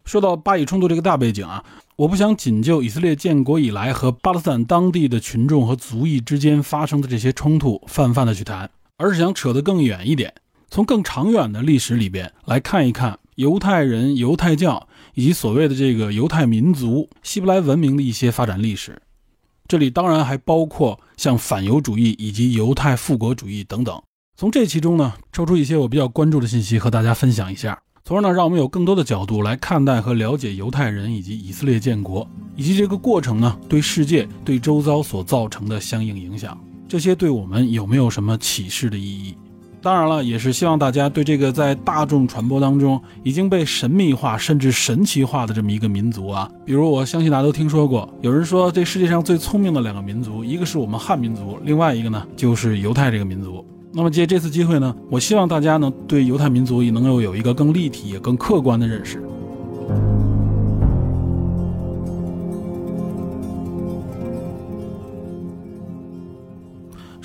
[0.05, 1.65] 说到巴以冲突这个大背景啊，
[1.97, 10.33] 我不想仅就以色列建国以来和巴勒斯坦当地的群众和族裔之间发生的这些冲突泛泛的去谈，而是想扯得更远一点。
[10.69, 19.01] 从更长远的历史里边来看一看犹太人、犹太教以及所谓的这个犹太民族、希伯来文明的一些发展历史，
[19.69, 24.03] 这里当然还包括像反犹主义以及犹太复国主义等等。
[24.37, 39.35] 从这其中呢，抽出一些我比较关注的信息和大家分享一下，从而呢，让我们有更多的角度来看待和了解犹太人以及以色列建国以及这个过程呢对世界、对周遭所造成的相应影响，这些对我们有没有什么启示的意义？
[39.87, 53.65] 当然了，也是希望大家对这个在大众传播当中已经被神秘化甚至神奇化的这么一个民族啊，比如我相信大家都听说过，有人说这世界上最聪明的两个民族，一个是我们汉民族，另外一个呢就是犹太这个民族。
[53.93, 59.23] 那么借这次机会呢，我希望大家呢对犹太民族也能够有一个更立体也更客观的认识。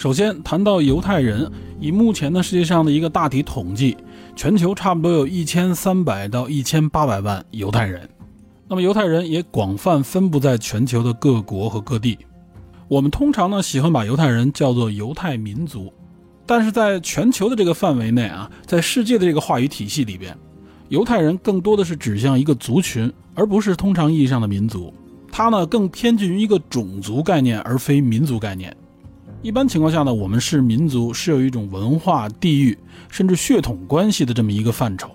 [0.01, 1.47] 首先谈到犹太人。
[1.79, 3.95] 以目前的世界上的一个大体统计，
[4.35, 8.09] 全球差不多有一千三百到一千八百万犹太人。
[8.67, 12.17] 那么犹太人也广泛分布在全球的各国和各地。
[12.87, 15.93] 我们通常呢喜欢把犹太人叫做犹太民族，
[16.47, 20.35] 但是在全球的这个范围内啊，在世界的这个话语体系里边，
[20.89, 24.91] 犹太人更多的是指向一个族群，而不是通常意义上的民族。
[25.31, 28.75] 它呢更偏近于一个种族概念，而非民族概念。
[29.43, 32.77] 一般情况下呢，我们是民族，是有一种文化、地域
[33.09, 35.09] 甚至血统关系的这么一个范畴。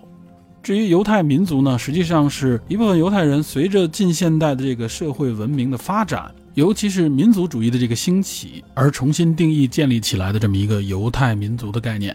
[0.64, 12.14] 至于犹太民族呢，实际上是一部分犹太人随着近现代的这个社会文明的发展，尤其是民族主义的这个兴起，而重新定义建立起来的这么一个犹太民族的概念。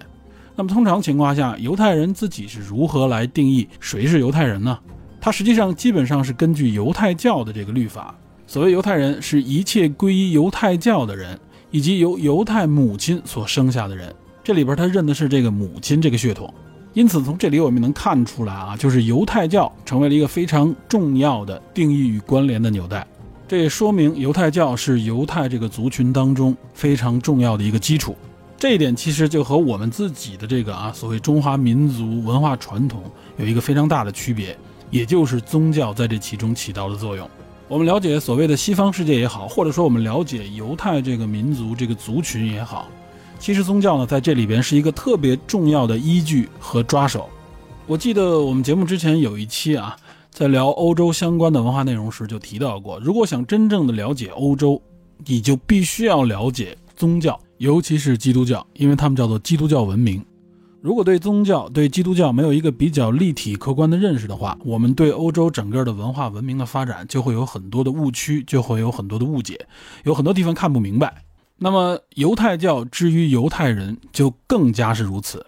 [0.53, 4.77] 那么通常情况下，犹太人自己是如何来定义谁是犹太人呢？
[5.21, 8.13] 他实际上基本上是根据犹太教的这个律法。
[8.45, 11.39] 所谓犹太人，是一切皈依犹太教的人。
[11.71, 16.53] 以及由犹太母亲所生下的人，这里边他认的是这个母亲这个血统，
[16.93, 23.07] 因此从这里我们能看出来啊，就是犹太教成为了一个非常重要的定义与关联的纽带。
[23.47, 28.15] 这也说明犹太教是犹太这个族群当中非常重要的一个基础。
[28.57, 33.03] 这一点其实就和我们自己的这个啊所谓中华民族文化传统
[33.37, 34.55] 有一个非常大的区别，
[34.89, 37.29] 也就是宗教在这其中起到的作用。
[37.71, 42.89] 我们了解所谓的西方世界也好，或者说我们了解犹太这个民族这个族群也好，
[43.39, 47.29] 其实宗教呢在这里边是一个特别重要的依据和抓手。
[47.87, 49.95] 我记得我们节目之前有一期啊，
[50.31, 54.81] 在聊欧洲相关的文化内容时就提到过，如果想真正的了解欧洲，
[55.25, 60.21] 你就必须要了解宗教，尤其是基督教，因为他们叫做基督教文明。
[60.81, 69.67] 如果对宗教、对基督教没有一个比较立体、客观的认识的话，我们对欧洲整个的文化文明的发展就会有很多的误区，就会有很多的误解，
[70.05, 71.23] 有很多地方看不明白。
[71.59, 75.45] 那么犹太教之于犹太人就更加是如此，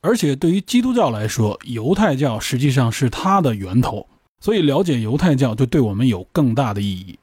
[0.00, 4.06] 而且对于基督教来说，犹太教实际上是它的源头，
[4.38, 7.18] 所以了解犹太教就对我们有更大的意义。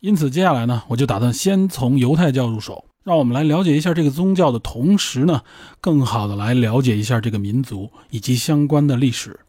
[0.00, 2.86] 因此，接下来呢，我就打算先从犹太教入手。
[3.10, 5.42] 让我们来了解一下这个宗教的同时呢，
[5.80, 9.40] 更好的来了解一下这个民族以及相关的历史。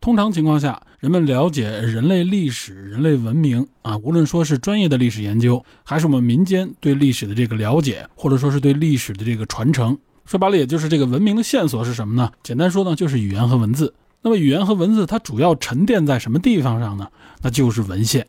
[0.00, 12.32] 通常情况下，人们了解人类历史、人类文明啊，无论说是专业的历史研究，还是我们民间对历史的这个了解，或者说是对历史的这个传承，说白了，也就是这个文明的线索是什么呢？
[12.42, 13.94] 简单说呢，就是语言和文字。
[14.22, 17.06] 那么语言和文字它主要沉淀在什么地方上呢？
[17.42, 18.26] 那就是文献。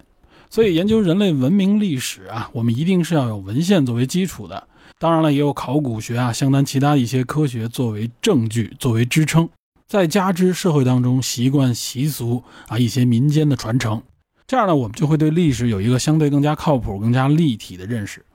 [0.53, 4.67] 所以，研究人类文明历史啊，我们一定是要有文献作为基础的。
[4.99, 9.47] 当然了，也有考古学啊，相当其他一些科学作为证据、作为支撑。
[9.87, 14.03] 再加之社会当中习惯习俗啊，一些民间的传承，
[14.45, 18.25] 这样呢，我们就会对历史有一个相对更加靠谱、更加立体的认识。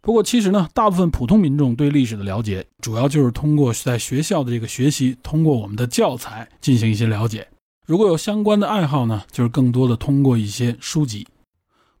[0.00, 7.46] 不过，其实呢，大部分普通民众对历史的了解，主要就是通过在学校的这个学习，通过我们的教材进行一些了解。
[7.86, 11.24] 如果有相关的爱好呢，就是更多的通过一些书籍。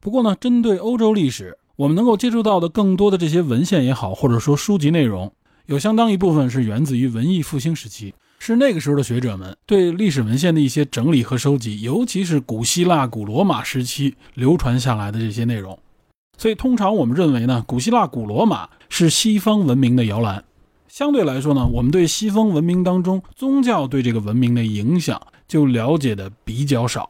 [0.04, 5.32] 不过呢，针对欧洲历史，我们能够接触到的更多的这些文献也好，或者说书籍内容，
[5.64, 15.78] 有相当一部分是源自于文艺复兴时期，是那个时候的学者们对历史文献的一些整理和收集，尤其是古希腊、古罗马时期流传下来的这些内容。
[16.36, 20.44] 所以，通常我们认为呢，古希腊、古罗马是西方文明的摇篮。
[20.86, 27.08] 相对来说呢，我们对西方文明当中宗教对这个文明的影响就了解的比较少。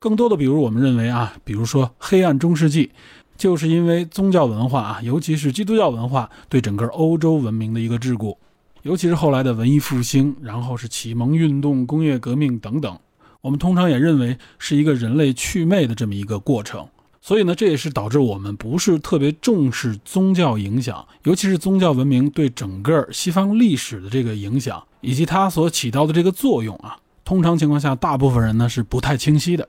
[0.00, 2.90] 更多的，比如我们认为啊，比如说黑暗中世纪，
[3.36, 8.34] 就是因为宗教文化啊，尤其是基督教文化对整个欧洲文明的一个桎梏，
[8.80, 12.98] 尤其是后来的文艺复兴，然后是启蒙运动、工业革命等等，
[13.42, 16.88] 我们通常也认为是一个人类祛魅的这么一个过程。
[17.20, 26.96] 所以呢，这也是导致我们不是特别重视宗教影响，尤其是宗教文明对整个西方历史的这个影响，以及它所起到的这个作用啊。
[27.22, 29.68] 通常情况下，大部分人呢是不太清晰的。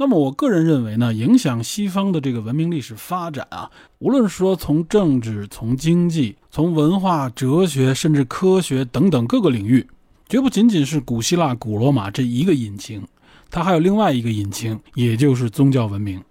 [0.00, 9.84] 那么，我个人认为呢，影响西方的这个文明历史发展啊，无论说从政治、从经济、从文化、哲学，甚至科学等等各个领域，
[10.28, 13.02] 绝不仅仅是古希腊、古罗马这一个引擎，
[13.50, 16.22] 它还有另外一个引擎，也就是宗教文明。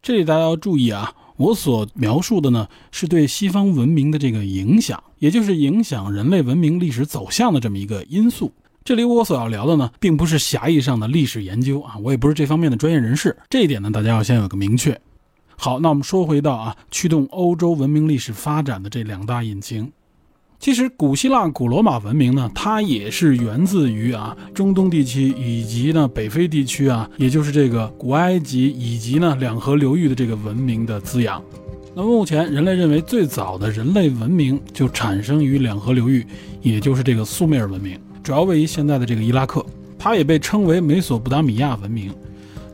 [0.00, 8.52] 这里大家要注意啊，我所描述的呢，是对西方文明的这个影响，也就是影响人类文明历史走向的这么一个因素。
[8.84, 14.98] 这里我所要聊的呢，并不是狭义上的历史研究啊，我也不是这方面的专业人士，这一点呢，大家要先有个明确。
[15.56, 19.92] 好，那我们说回到啊，驱动欧洲文明历史发展的这两大引擎，
[20.58, 31.42] 其实古希腊、古罗马文明呢，它也是源自于啊中东地区以及呢北非地区啊，也就是这个古埃及以及呢两河流域的这个文明的滋养。
[31.94, 36.24] 那么目前人类认为最早的人类文明就产生于两河流域，
[36.62, 37.98] 也就是这个苏美尔文明。
[38.28, 39.64] 主要位于现在的这个伊拉克，
[39.98, 42.12] 它也被称为美索不达米亚文明。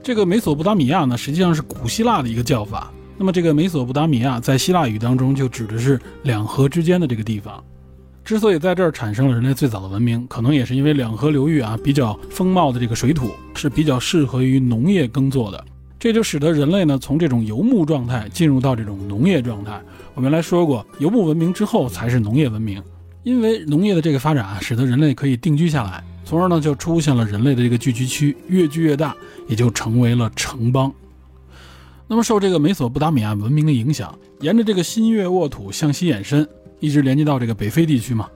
[0.02, 2.92] 这个美索不达米亚呢，实际上是古希腊的一个叫法。
[3.16, 7.62] 那么这个美索不达米亚在希腊语当中就指的是两河之间的这个地方。
[8.24, 15.64] 之所以在这儿产生了人类最早的文明，可能也是因为两河流域啊比较丰茂的这个水土是比较适合于农业耕作的，
[16.00, 19.80] 这就使得人类呢从这种游牧状态进入到这种农业状态。
[20.14, 22.82] 我们来说过，游牧文明之后才是农业文明。
[23.24, 29.16] 因为农业的这个发展啊，使得人类可以定居下来，从而呢就出现了人类的这个聚居区，越聚越大，
[29.48, 30.92] 也就成为了城邦。
[32.06, 36.46] 那么受这个美索不达米亚文明的影响，沿着这个新月沃土向西延伸，
[36.80, 38.28] 一直连接到这个北非地区嘛，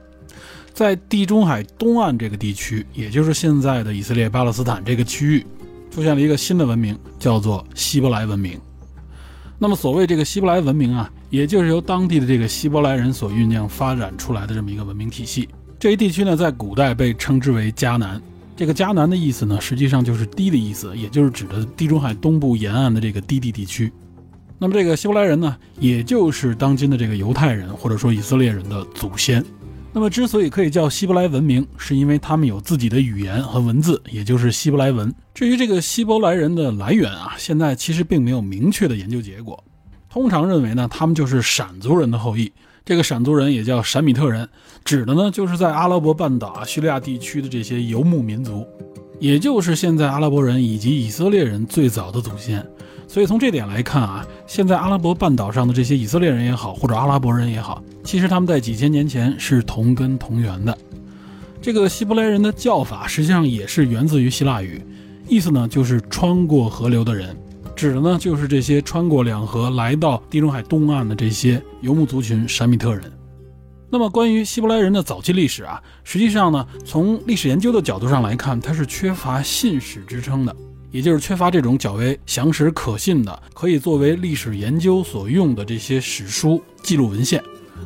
[0.72, 5.46] 在地中海东岸这个地区，也就是现在的以色列巴勒斯坦这个区域，
[5.90, 8.58] 出现了一个新的文明，叫做希伯来文明。
[9.58, 15.48] 那么，所谓这个希伯来文明啊，也就是由当地的这个希伯来人所酝酿发展出来的这么一个文明体系。
[15.78, 18.20] 这一地区呢，在古代被称之为迦南。
[18.56, 23.92] 这个迦南的意思呢，实际上就是低的意思，也就是指的地中海东部沿岸的这个低地地区。
[24.58, 29.44] 那么，这个希伯来人呢，也就是当今的这个犹太人或者说以色列人的祖先。
[29.92, 35.14] 那么，之所以可以叫希伯来文明，是因为他们有自己的语言和文字，也就是希伯来文。
[35.32, 39.62] 至于这个希伯来人的来源啊，现在其实并没有明确的研究结果。
[40.10, 42.50] 通常认为呢，他们就是闪族人的后裔。
[42.84, 44.48] 这个闪族人也叫闪米特人，
[44.82, 48.66] 指的呢就是在阿拉伯半岛啊、叙利亚地区的这些游牧民族，
[49.20, 52.66] 也就是现在阿拉伯人以及以色列人最早的祖先。
[53.06, 60.76] 所以从这点来看啊，现在阿拉伯半岛上的这些以色列人也好，或者阿拉伯人也好，其实他们在几千年前是同根同源的。
[61.60, 64.82] 这个希伯来人的叫法实际上也是源自于希腊语，
[65.28, 67.36] 意思呢就是穿过河流的人，
[67.78, 73.12] 指的呢就是这些穿过两河来到地中海东岸的这些游牧族群闪米特人。
[73.88, 80.54] 那么关于希伯来人的早期历史啊，实际上呢，从历史研究的角度上来看，它是缺乏信史支撑的。
[80.90, 87.42] 也就是缺乏这种较为详实可信的，可以作为历史研究所用的这些史书记录文献。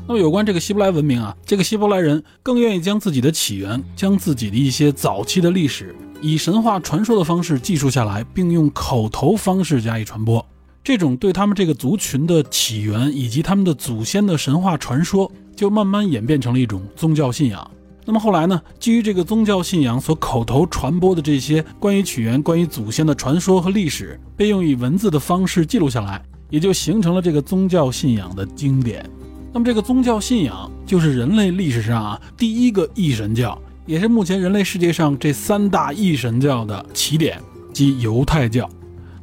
[0.06, 10.44] 那么有关这个希伯来文明啊，这个希伯来人更愿意将自己的起源，将自己的一些早期的历史，以神话传说的方式记述下来，并用口头方式加以传播。
[10.84, 17.68] 这种对他们这个族群的起源以及他们的祖先的神话传说，就慢慢演变成了一种宗教信仰。
[18.04, 18.60] 那么后来呢？
[18.78, 29.08] 基于这个宗教信仰所口头传播的这些关于起源、关于祖先的传说和历史，被用以文字的方式记录下来，也就形成了这个宗教信仰的经典。
[29.52, 37.40] 那么这个宗教信仰就是人类历史上啊第一个异神教，也是目前人类世界上这三大异神教的起点，
[37.72, 38.68] 即犹太教。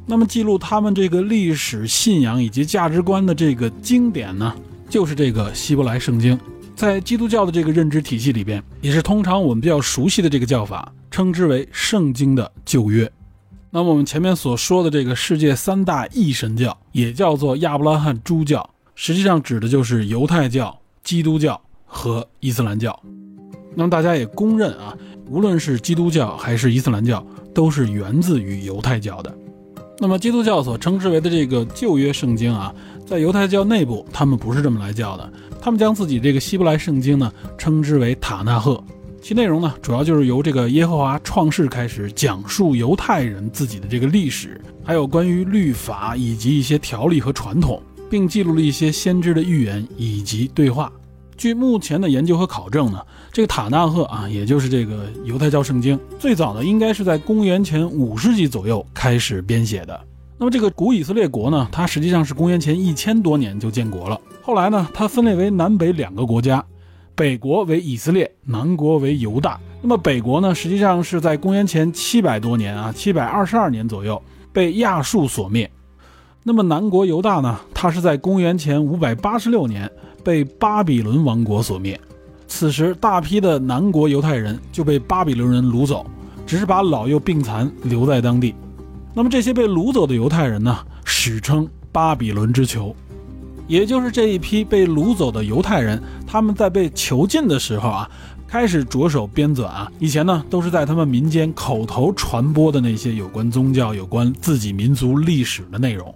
[0.06, 4.54] 那么记录他们这个历史信仰以及价值观的这个经典呢，
[4.88, 6.38] 就是这个希伯来圣经。
[6.74, 13.10] 在基督教的这个认知体系里边，也是通常我们比较熟悉的这个叫法，称之为圣经的旧约。
[13.70, 23.00] 那么我们前面所说的这个世界三大异神教，也叫做亚伯拉罕诸教，实际上指的就是犹太教、基督教和伊斯兰教。
[23.80, 24.94] 那么大家也公认啊，
[25.26, 29.34] 无论是基督教还是伊斯兰教，都是源自于犹太教的。
[29.98, 32.74] 那么基督教所称之为的这个旧约圣经啊，
[33.06, 35.32] 在犹太教内部，他们不是这么来叫的。
[35.62, 38.84] 他们将自己这个希伯来圣经呢称之为塔纳赫，
[39.22, 50.92] 其内容呢主要就是由这个耶和华创世开始讲述犹太人自己的这个历史，还有关于律法以及一些条例和传统，并记录了一些先知的预言以及对话。
[51.38, 53.00] 据目前的研究和考证呢，
[53.32, 60.00] 这个塔纳赫啊，也就是这个犹太教圣经，最早呢应该是在公元前五世纪左右开始编写的。
[60.36, 64.20] 那么这个古以色列国呢，它实际上是公元前一千多年就建国了。
[64.42, 66.64] 后来呢，它分裂为南北两个国家，
[67.14, 69.60] 北国为以色列，南国为犹大。
[69.80, 74.20] 那么北国呢，实际上是在公元前七百多年啊，七百二十二年左右
[74.52, 75.70] 被亚述所灭。
[76.42, 79.88] 那么南国犹大呢，它是在公元前五百八十六年
[80.24, 82.00] 被巴比伦王国所灭。
[82.50, 86.04] 此时大批的南国犹太人就被巴比伦人掳走，
[86.44, 88.54] 只是把老幼病残留在当地。
[89.14, 92.94] 那么这些被掳走的犹太人呢，史称巴比伦之囚，
[93.68, 98.10] 也就是这一批被掳走的犹太人，他们在被囚禁的时候啊，
[98.48, 99.90] 开始着手编纂啊。
[100.00, 106.12] 以前呢，都是在他们民间口头传播的那些有关宗教、有关自己民族历史的内容。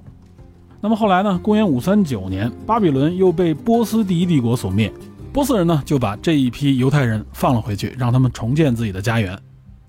[0.81, 4.93] 那么后来呢，公元五三九年，巴比伦又被波斯第一帝国所灭，
[5.35, 9.37] 波斯人呢就把这一批犹太人放了回去，让他们重建自己的家园。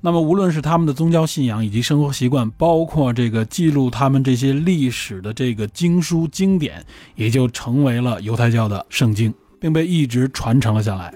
[0.01, 6.83] 那么，无论是他们的宗教信仰以及生活习惯，包括这个记录他们这些历史的这个经书经典，
[7.13, 11.13] 也就成为了犹太教的圣经，并被一直传承了下来。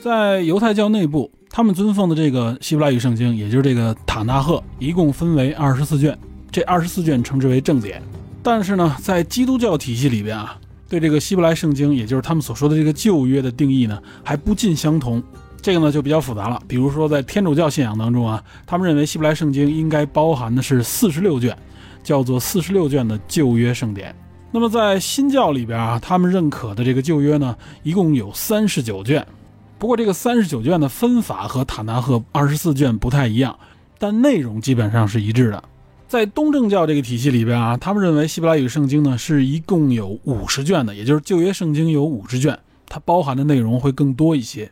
[0.00, 6.16] 在犹太教内部，他们尊奉的这个希伯来语圣经，也就是这个塔纳赫，一共分为二十四卷，
[6.52, 8.00] 这二十四卷称之为正典。
[8.44, 10.56] 但是呢，在基督教体系里边啊，
[10.94, 15.20] 对这个希伯来圣经，也就是他们所说的这个旧约的定义呢，还不尽相同。
[15.60, 21.56] 这个呢就比较复杂了，比如说在天主教信仰当中啊，他们认为希伯来圣经应该包含的是四十六卷，
[22.04, 24.14] 叫做四十六卷的旧约圣典。
[24.52, 29.26] 那么在新教里边啊，他们认可的这个旧约呢，一共有三十九卷。
[29.80, 33.58] 不过这个三十九卷的分法和塔纳赫二十四卷不太一样，
[33.98, 35.64] 但内容基本上是一致的。
[36.14, 42.56] 在东正教这个体系里边啊，他们认为希伯来语圣经呢是一共有五十卷的，也就是旧约圣经有五十卷，
[42.86, 44.70] 它包含的内容会更多一些。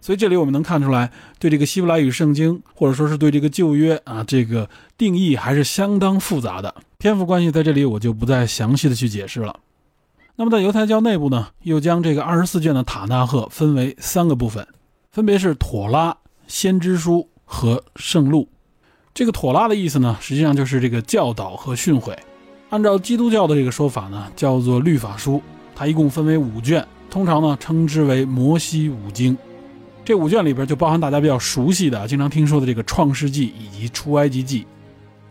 [0.00, 6.74] 所以这里我们能看出来，对这个希伯来语圣经，或者说是对这个旧约啊，这个定义还是相当复杂的。
[6.96, 9.60] 篇幅关系，在这里我就不再详细的去解释了。
[10.36, 14.66] 那么在犹太教内部呢，又将这个二十四卷的塔纳赫分为三个部分，
[15.10, 16.16] 分别是妥拉、
[16.46, 18.48] 先知书和圣录。
[19.18, 22.16] 这个妥拉的意思呢，实际上就是这个教导和训诲。
[22.70, 25.42] 按照基督教的这个说法呢，叫做律法书。
[25.74, 29.36] 它一共分为五卷，通常呢称之为摩西五经。
[30.04, 34.60] 这五卷里边就包含大家比较熟悉的、经常听说的这个《创世纪》以及《出埃及记》。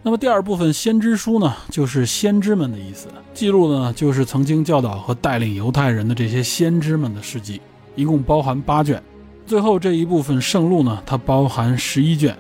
[0.04, 7.62] 那么第二部分先知书呢，就是先知们的意思，记录的呢就是曾经教导和带领犹太人的这些先知们的事迹，
[7.96, 9.02] 一共包含八卷。
[9.46, 12.38] 最后这一部分圣录呢，它包含十一卷，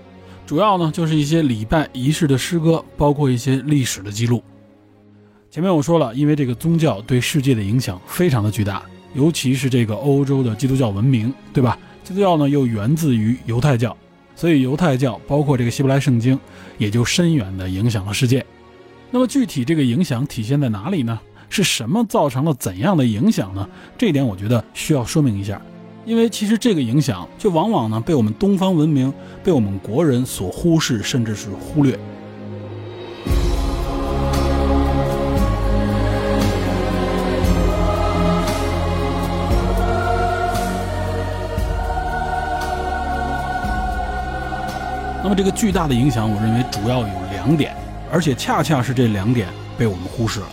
[0.47, 4.41] 主要呢就是一些礼拜仪式的诗歌，包括一些历史的记录。
[5.51, 8.81] 前面我说了，因为这个宗教对世界的影响非常的巨大，
[9.13, 11.77] 尤其是这个欧洲的基督教文明，对吧？
[12.01, 13.95] 基督教呢又源自于犹太教，
[14.37, 16.39] 所以犹太教包括这个希伯来圣经，
[16.77, 18.45] 也就深远的影响了世界。
[19.11, 21.19] 那么具体这个影响体现在哪里呢？
[21.49, 23.67] 是什么造成了怎样的影响呢？
[23.97, 25.61] 这一点我觉得需要说明一下，
[26.07, 31.99] 因为其实这个影响却往往呢被我们东方文明、被我们国人所忽视，甚至是忽略。
[45.21, 47.75] 那么这个巨大的影响，我认为主要有两点，
[48.09, 50.47] 而且恰恰是这两点被我们忽视了。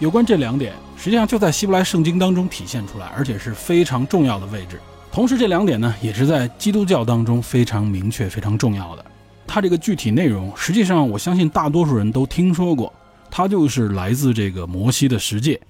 [0.00, 4.78] 有关这两点，实际上就在希伯来圣经当中体现出来，而且是非常重要的位置。
[5.18, 9.04] 同时，这两点呢，也是在基督教当中非常明确、非常重要的。
[9.48, 12.94] 它这个具体内容，实际上我相信大多数人都听说过，
[13.28, 15.60] 它就是来自这个摩西的十诫。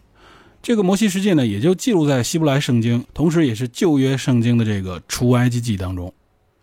[0.61, 6.12] 这个摩西十诫呢，也就记录在希伯来圣经，同时也是旧约圣经的这个出埃及记当中。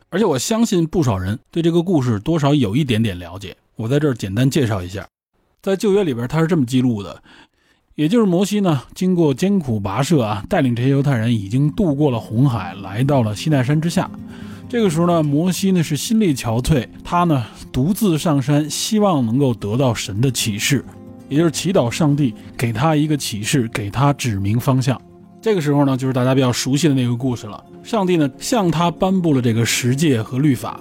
[0.09, 3.57] 而且我相信不少人对这个故事多少有一点点了解。
[3.77, 5.07] 我在这儿简单介绍一下，
[5.59, 7.23] 在旧约里边，它是这么记录的，
[7.95, 14.11] 也就是摩西呢，经过艰苦跋涉啊，带领这些犹太人已经渡过了红海，来到了西奈山之下。
[14.67, 20.83] 这个时候呢，摩西呢是心力憔悴，他呢独自上山，希望能够得到神的启示，
[21.29, 25.01] 也就是祈祷上帝给他一个启示，给他指明方向。
[25.41, 27.63] 这个时候呢，就是大家比较熟悉的那个故事了。
[27.81, 30.77] 上帝呢向他颁布了这个十诫和律法。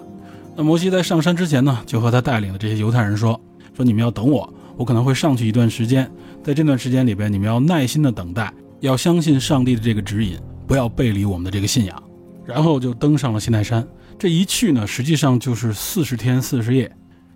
[0.56, 3.40] 那摩西在上山之前呢，就和他带领的这些犹太人说
[3.72, 6.10] ：“说你们要等我，我可能会上去一段时间。
[6.42, 12.02] 在这段时间里边，你们要耐心的等待，要相信上帝的这个指引，不要背离我们的这个信仰。”
[12.44, 13.86] 然后就登上了西奈山。
[14.18, 16.90] 这一去呢，实际上就是四十天四十夜。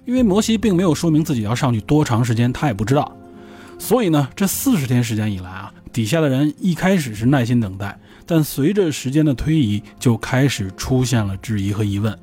[0.04, 3.16] 因为摩西并没有说明自己要上去多长时间，他也不知道。
[3.78, 5.72] 所以呢，这四十天时间以来啊。
[5.92, 12.16] 底下的人一开始是耐心等待，但随着时间的推移，就开始出现了质疑和疑问。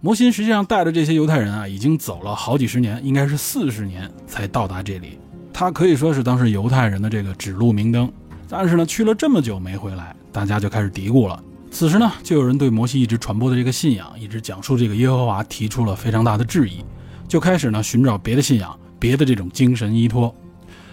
[0.00, 5.18] 摩西实际上带着这些犹太人啊，已经走了好几十年，应该是四十年才到达这里。
[5.52, 8.08] 他可以说是当时犹太人的这个指路明灯。
[8.48, 11.42] 但是呢，去了这么久没回来，大家就开始嘀咕了。
[11.70, 16.84] 此时呢，就有人对摩西一直传播的这个信仰，一直讲述这个耶和华，提出了非常大的质疑，
[17.26, 20.32] 就开始呢寻找别的信仰，别的这种精神依托。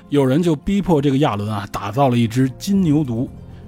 [0.10, 3.28] 有人就逼迫这个亚伦啊，打造了一只金牛犊，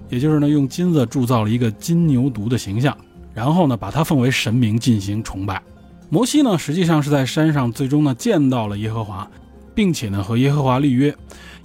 [0.09, 2.97] 也就是呢用金子铸造了一个金牛犊的形象，
[3.37, 5.61] 然后呢把他奉为神明进行崇拜。
[6.09, 9.29] 摩西呢实际上是在山上最终呢见到了耶和华，
[9.75, 11.15] 并且呢和耶和华立约，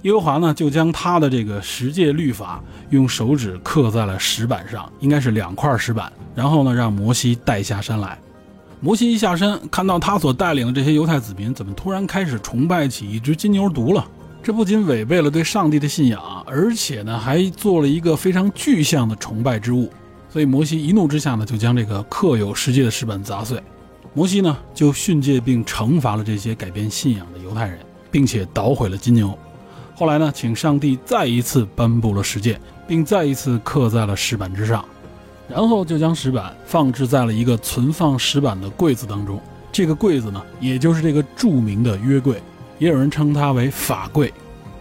[0.03, 2.61] 耶和华呢就将他的这个十诫律法
[2.91, 8.19] 用手指刻在了石板上，应该是两块石板，然后呢让摩西带下山来。
[8.79, 14.05] 摩西一下山，看到他所带领的这些犹太子民怎么突然开始崇拜起一只金牛犊了。
[14.43, 19.89] 这不仅违背了对上帝的信仰，而且呢，还做了一个非常具象的崇拜之物。
[20.33, 23.61] 所以摩西一怒之下呢，就将这个刻有世界的石板砸碎。
[24.15, 27.77] 摩西呢，就训诫并惩罚了这些改变信仰的犹太人，
[28.09, 29.37] 并且捣毁了金牛。
[29.93, 34.83] 后来呢，请上帝再一次颁布了十诫，并再一次刻在了石板之上，
[35.47, 39.39] 然后就将石板放置在了一个存放石板的柜子当中。
[39.71, 42.41] 这个柜子呢，也就是这个著名的约柜。
[42.79, 44.33] 也有人称它为法柜，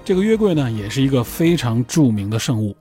[0.03, 2.74] 这个约柜呢，也是一个非常著名的圣物。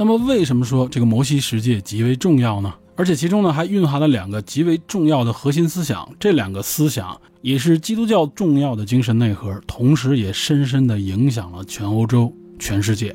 [0.00, 2.72] 那么，为什么说这个摩西十诫极为重要呢？
[2.94, 13.12] 而且其中呢，还蕴含了两个极为重要的核心思想，这两个思想也是基督教重要的精神内核，同时也深深地影响了全欧洲、全世界。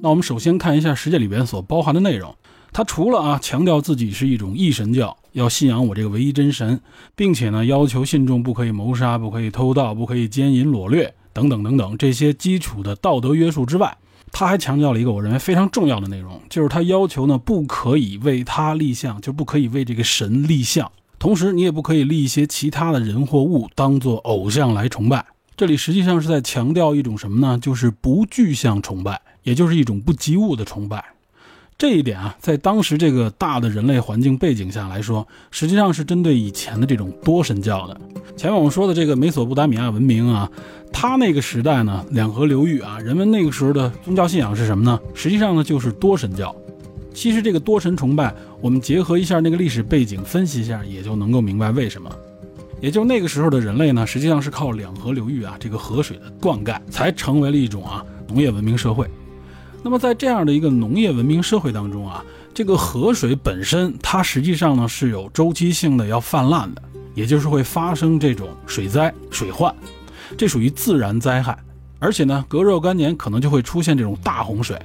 [0.00, 2.34] 那我们首先看一下十诫里边所包含的内容。
[2.72, 6.80] 它除了啊强调自己是一种一神教，要信仰我这个唯一真神，
[7.14, 13.94] 并且呢要求信众不可以谋杀、不可以偷盗、不可以奸淫掳掠等等等等这些基础的道德约束之外，
[14.36, 25.24] 他还强调了一个我认为非常重要的内容，就是他要求呢不可以为他立像，就不可以为这个神立像，同时你也不可以立一些其他的人或物当做偶像来崇拜。
[25.56, 27.56] 这里实际上是在强调一种什么呢？
[27.56, 31.13] 就是不具象崇拜，也就是一种不及物的崇拜。
[31.76, 38.00] 这一点啊，在当时这个大的人类环境背景下来说，实际上是针对以前的这种多神教的。
[38.36, 40.50] 前面我们说的这个美索不达米亚文明啊，
[40.92, 44.98] 它那个时代呢，两河流域啊，人们那个时候的宗教信仰是什么呢？
[45.14, 46.54] 实际上呢，就是多神教。
[47.12, 52.10] 其实这个多神崇拜，我们结合一下那个历史背景分析一下，也就能够明白为什么。
[52.80, 59.08] 也就那个时候的人类呢，实际上是靠两河流域啊这个河水的灌溉，才成为了一种啊农业文明社会。
[59.84, 62.24] 那么在这样的一个农业文明社会当中啊，
[62.54, 66.82] 这个河水本身它实际上呢是有周期性的要泛滥的，
[67.14, 69.72] 也就是会发生这种水灾、水患，
[70.38, 71.56] 这属于自然灾害。
[71.98, 74.80] 而且呢，隔若干年可能就会出现这种大洪水。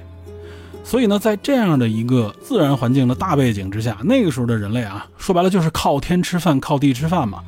[0.84, 7.40] 所以呢，在这样的一个自然环境的大背景之下，那个时候的人类啊，说白了就是靠天吃饭，靠地吃饭嘛。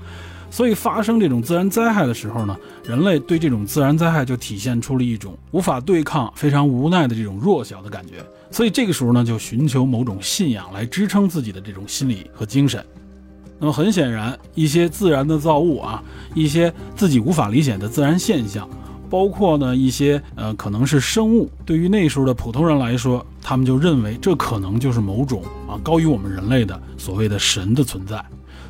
[0.53, 8.17] 所以发生这种自然灾害的时候呢，人类对这种自然灾害就体现出了一种无法对抗、非常无奈的这种弱小的感觉。
[8.51, 12.85] 所以这个时候呢，就寻求某种信仰来支撑自己的这种心理和精神。
[13.59, 16.03] 那么很显然，一些自然的造物啊，
[16.35, 18.69] 一些自己无法理解的自然现象。
[19.09, 28.23] 包括呢一些呃可能是生物，对于那时候的普通人来说，他们就认为这可能就是某种啊高于我们人类的所谓的神的存在，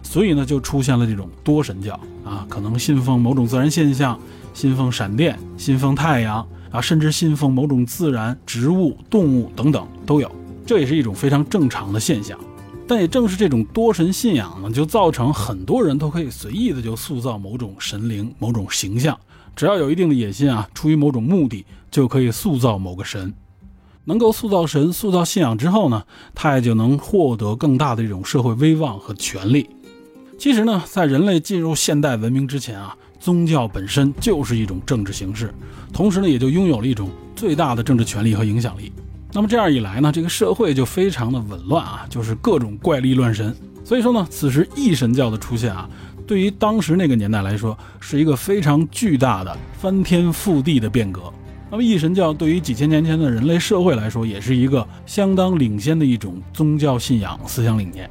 [0.02, 4.18] 所以呢就出现了这种多神教啊，可能信奉某种自然现象，
[4.52, 10.30] 信奉闪电，信奉太阳啊，甚至信奉某种自然植物、动物等等都有，
[10.66, 12.38] 这也是一种非常正常的现象。
[12.86, 19.18] 但也正是这种多神信仰呢，就造成很多人都可以随意的就塑造某种神灵、某种形象。
[19.54, 23.32] 只要有一定的野心啊，出于某种目的，就可以塑造某个神。
[24.04, 26.02] 能够塑造神、塑造信仰之后呢，
[26.34, 29.70] 他也就能获得更大的这种社会威望和权力。
[30.42, 35.54] 其实呢，在人类进入现代文明之前啊，宗教本身就是一种政治形式，
[35.92, 38.92] 同时呢，也就拥有了一种最大的政治权力和影响力。
[39.32, 43.54] 那么这样一来呢，这个社会就非常的紊乱啊，就是各种怪力乱神。
[43.84, 45.88] 所以说呢，此时异神教的出现啊。
[46.26, 51.32] 对于当时那个年代来说，是一个非常巨大的翻天覆地的变革。
[51.70, 58.10] 那么，异神教对于几千年前的人类社会来说，也是一个相当领先的一种宗教信仰思想理念。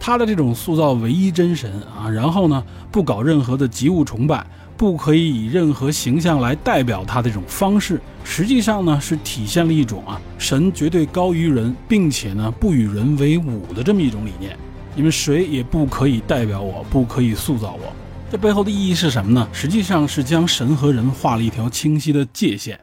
[0.00, 4.44] 他的这种塑造唯一真神啊，然后呢，不搞任何的及物崇拜，
[4.74, 14.56] 不可以以任何形象来代表他的这种方式，实际上呢，是体现了一种啊，神绝对高于人，并且呢，不与人为伍的这么一种理念。
[14.96, 17.92] 你们谁也不可以代表我，不可以塑造我。
[18.32, 19.46] 这背后的意义是什么呢？
[19.52, 22.80] 实际上是将神和人画了一条清晰的界限，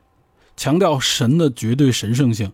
[0.55, 2.51] 强调神的绝对神圣性。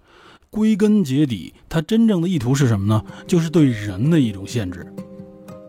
[0.54, 3.04] 归根结底，它真正的意图是什么呢？
[3.26, 4.86] 就是对人的一种限制。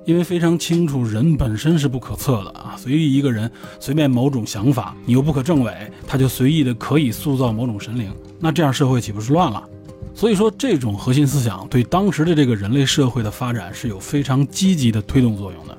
[0.04, 2.74] 因为非常清楚，人本身是不可测的啊。
[2.76, 8.12] 随意一个人，随便某种想法，你又不可证伪，他就随意的可以塑造某种神灵。
[8.38, 9.66] 那这样社会岂不是乱了？
[10.14, 15.78] 所以说，这种核心思想对当时的这个人类社会的发展是有非常积极的推动作用的。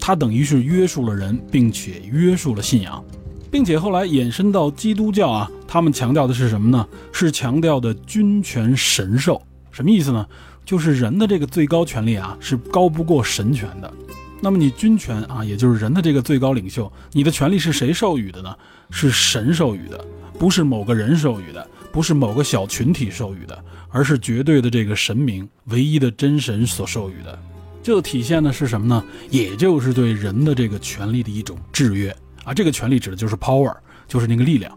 [0.00, 3.04] 它等于是约束了人，并且约束了信仰，
[3.50, 6.86] 并且后来延伸到基督教啊，他们强调的是什么呢？
[7.12, 9.40] 是强调的君权神授。
[9.70, 10.26] 什么意思呢？
[10.64, 13.92] 就是人的这个最高权力啊，是高不过神权的。
[14.40, 18.54] 那么你君权啊，也就是人的这个最高领袖，你的权利是谁授予的呢？
[18.90, 20.04] 是神授予的，
[20.38, 21.66] 不是某个人授予的。
[21.90, 27.36] 不是某个小群体授予的，而是绝对的这个神明、唯一的真神所授予的。
[27.82, 29.02] 这体现的是什么呢？
[29.30, 32.14] 也就是对人的这个权利的一种制约
[32.48, 32.54] 啊。
[32.54, 33.74] 这个权利指的就是 power，
[34.06, 34.76] 就是那个力量。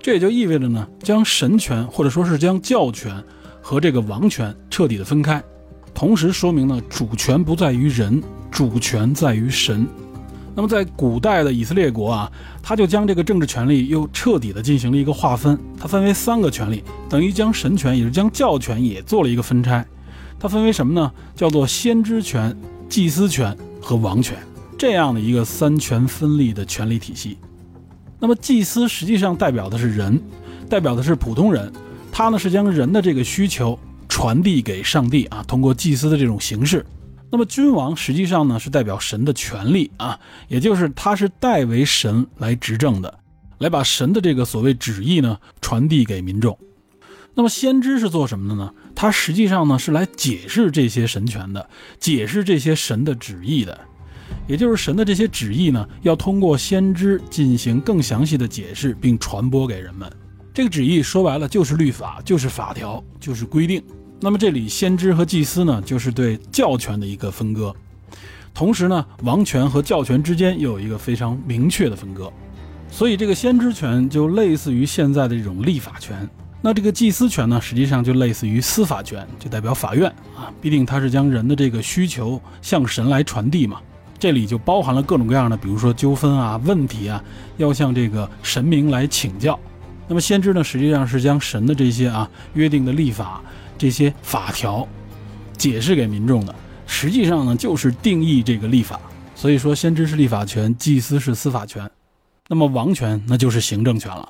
[0.00, 3.22] 这也就意味着呢，将神权或者说是将教权
[3.60, 5.40] 和这个王权彻底的分开，
[5.94, 8.20] 同时说明呢，主权不在于人，
[8.50, 9.86] 主权在于神。
[10.54, 12.30] 那么在古代的以色列国啊，
[12.62, 19.86] 他就将这个政治权力又彻底的进行了一个划分，它分为三个权力，等于将神权，也是将教权也做了一个分拆。
[20.38, 21.10] 它分为什么呢？
[21.34, 22.54] 叫做先知权、
[22.88, 24.36] 祭司权和王权，
[24.82, 27.38] 这样的一个三权分立的权力体系。
[28.18, 30.20] 那么祭司实际上代表的是人，
[30.68, 31.72] 代表的是普通人，
[32.10, 33.78] 他呢是将人的这个需求
[34.08, 36.84] 传递给上帝啊，通过祭司的这种形式。
[37.30, 40.18] 那么君王实际上呢是代表神的权利啊，
[40.48, 43.20] 也就是他是代为神来执政的，
[43.58, 46.58] 来把神的这个所谓旨意呢传递给民众。
[47.36, 48.72] 那么先知是做什么的呢？
[48.96, 51.70] 他实际上呢是来解释这些神权的，
[52.00, 53.80] 解释这些神的旨意的，
[54.46, 60.10] 也就是神的这些旨意呢要通过先知进行更详细的解释并传播给人们。
[60.54, 63.82] 这个旨意说白了就是律法，就是法条，就是规定。
[64.20, 67.74] 那么这里先知和祭司呢，就是对教权的一个分割，
[68.54, 72.32] 同时呢，王权和教权之间又有一个非常明确的分割，
[72.90, 76.28] 所以这个先知权就类似于现在的这种立法权，
[76.60, 83.80] 那这个祭司权呢，实际上就类似于司法权，就代表法院啊，毕竟他是将人的这个需求向神来传递嘛，
[84.22, 87.20] 这里就包含了各种各样的，比如说纠纷啊、问题啊，
[87.56, 89.58] 要向这个神明来请教，
[90.06, 93.42] 那么先知呢，实际上是将神的这些啊约定的立法。
[93.76, 94.86] 这些法条
[95.58, 96.54] 解释给民众的，
[96.86, 99.00] 实际上呢就是定义这个立法。
[99.34, 101.90] 所以说，先知是立法权，祭司是司法权，
[102.46, 104.28] 那么王权那就是行政权了。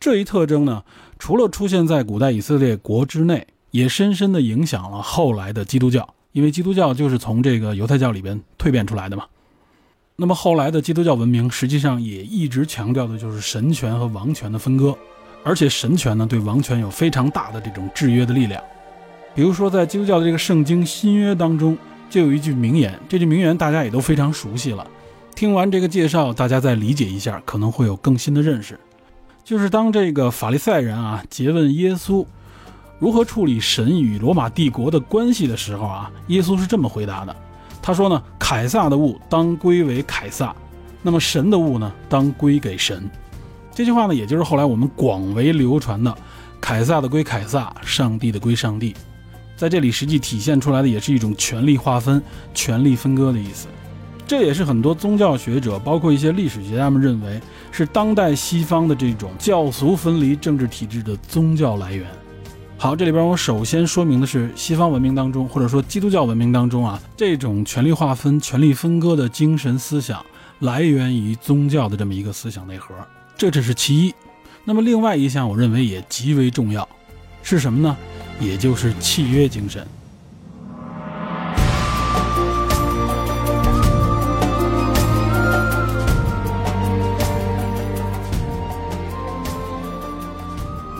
[0.00, 0.82] 这一特征呢，
[1.18, 9.24] 除了出现在古代以色列国之内，也深深的影响了后来的基督教，因为基督教就是从这个犹太教里边蜕变出来的嘛。
[10.16, 14.94] 那么后来的基督教文明实际上也一直强调的就是神权和王权的分割，
[15.42, 18.62] 而且神权呢对王权有非常大的这种制约的力量。
[19.34, 21.74] 比如说在基督教的这个圣经新约当中，
[22.10, 24.86] 就有一句名言，这句名言大家也都非常熟悉了。
[25.34, 28.78] 听完这个介绍，大家再理解一下，可能会有更新的认识。
[29.42, 32.26] 就是当这个法利赛人啊诘问耶稣
[32.98, 37.36] 如何处理神与罗马帝国的关系的时候啊，耶稣是这么回答的。
[37.82, 40.54] 他说呢，凯撒的物当归为凯撒，
[41.02, 43.08] 那么神的物呢，当归给神。
[43.74, 46.16] 这句话呢，也就是后来我们广为流传的
[46.60, 48.94] “凯撒的归凯撒，上帝的归上帝”。
[49.56, 52.20] 在这里实际体现出来的也是一种权力划分、
[52.54, 53.68] 权力分割的意思。
[54.26, 57.40] 这也是很多宗教学者，包括一些历史学家们认为
[57.70, 62.06] 是当代西方的这种教俗分离政治体制的宗教来源。
[62.78, 70.24] 好，这里边我首先说明的是，西方文明当中，或者说基督教文明当中啊，这种权力划分、权力分割的精神思想
[70.60, 72.94] 来源于宗教的这么一个思想内核，
[73.36, 74.14] 这只是其一。
[74.62, 76.86] 那么另外一项，我认为也极为重要，
[77.42, 77.96] 是什么呢？
[78.38, 79.84] 也就是契约精神。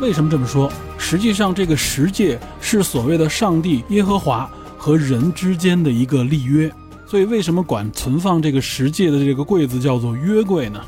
[0.01, 0.73] 为什么这么说？
[0.99, 6.73] 实际上，这个十诫是所谓的上帝耶和华和人之间的一个立约，
[7.07, 10.81] 所以为什么管存放这个十诫的这个柜子叫做约柜呢？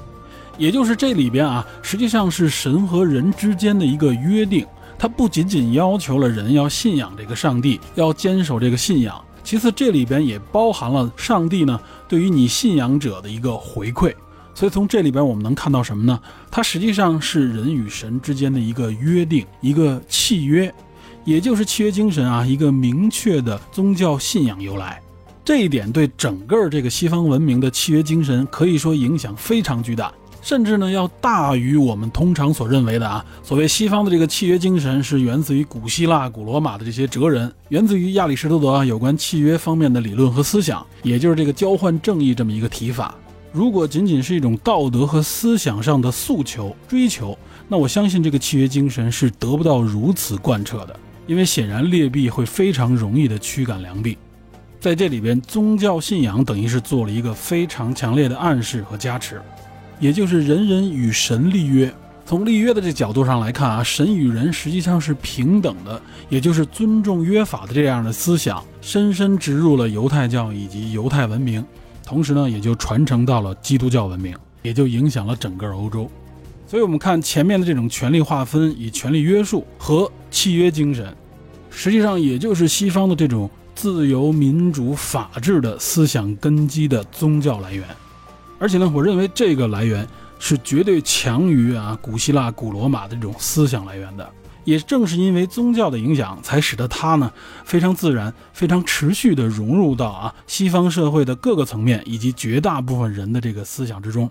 [0.56, 4.66] 也就是这里边啊，实际上是神和人之间的一个约定，
[4.98, 11.78] 它不仅仅要求了人要信仰这个上帝，要坚守这个信仰，其次这里边也包含了上帝呢
[12.08, 14.12] 对于你信仰者的一个回馈。
[14.58, 16.20] 所以从这里边我们能看到什么呢？
[16.50, 20.74] 它实际上是人与神之间的一个约定，一个契约，
[21.24, 25.00] 也就是契约精神啊，一个明确的宗教信仰由来。
[25.44, 43.14] 这一点对整个这个西方文明的契约精神可以说影响非常巨大，甚至呢要大于我们通常所认为的啊，所谓西方的这个契约精神是源自于古希腊、古罗马的这些哲人，源自于亚里士多德有关契约方面的理论和思想，也就是这个交换正义这么一个提法。
[43.58, 47.36] 如果仅仅是一种道德和思想上的诉求追求，
[47.66, 50.94] 那我相信这个契约精神是得不到如此贯彻的，
[51.26, 54.16] 因为显然劣币会非常容易的驱赶良币。
[54.78, 59.42] 在这里边，宗教信仰等于是做了一个非常强烈的暗示和加持，
[59.98, 61.92] 也就是人人与神立约。
[62.24, 71.64] 从立约的这角度上来看啊，神与人实际上是平等的，也就是尊重约法的这样的思想，深深植入了犹太教以及犹太文明。
[72.08, 76.10] 同时呢，也就传承到了基督教文明，也就影响了整个欧洲。
[76.66, 81.14] 所以，我们看前面的这种权力划分、以权力约束和契约精神，
[81.68, 87.86] 实际上也就是西方的这种自由、民主、法治的思想根基的宗教来源。
[88.58, 94.26] 而且呢，我认为这个来源是绝对强于啊古希腊、古罗马的这种思想来源的。
[94.68, 97.32] 也正是因为宗教的影响，才使得它呢
[97.64, 104.30] 非常自然、非常持续地融入到啊西方社会的各个层面以及绝大部分人的这个思想之中。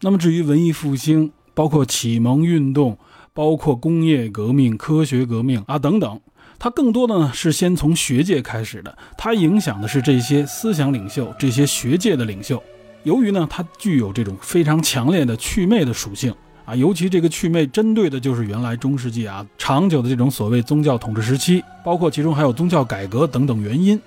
[0.00, 2.96] 那么至于文艺复兴，包括启蒙运动，
[3.34, 6.18] 包括工业革命、科学革命啊等等，
[6.58, 12.62] 它更多的呢是先从学界开始的，它影响的是这些思想领袖、这些学界的领袖。
[13.02, 16.34] 由于呢它具有这种非常强烈的祛魅的属性。
[16.68, 23.98] 啊，尤其这个祛魅针对的就是原来中世纪啊长久的这种所谓宗教统治时期，包括其中还有宗教改革等等原因，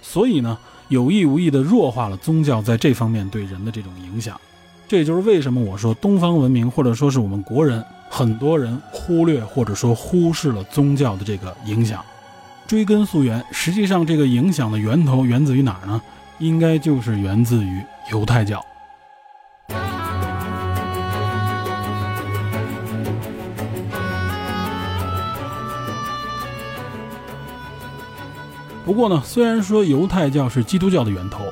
[0.00, 0.56] 所以呢
[0.90, 4.40] 有意无意的弱化了宗教在这方面对人的这种影响。
[4.86, 12.00] 这也就是为什么我说东方文明或者说是我们国人很多人忽略或者说忽视了宗教的这个影响。
[12.68, 16.00] 追根溯源，实际上这个影响的源头源自于哪儿呢？
[16.38, 18.64] 应该就是源自于犹太教。
[28.84, 31.44] 不过呢，虽然说犹太教是基督教的源头，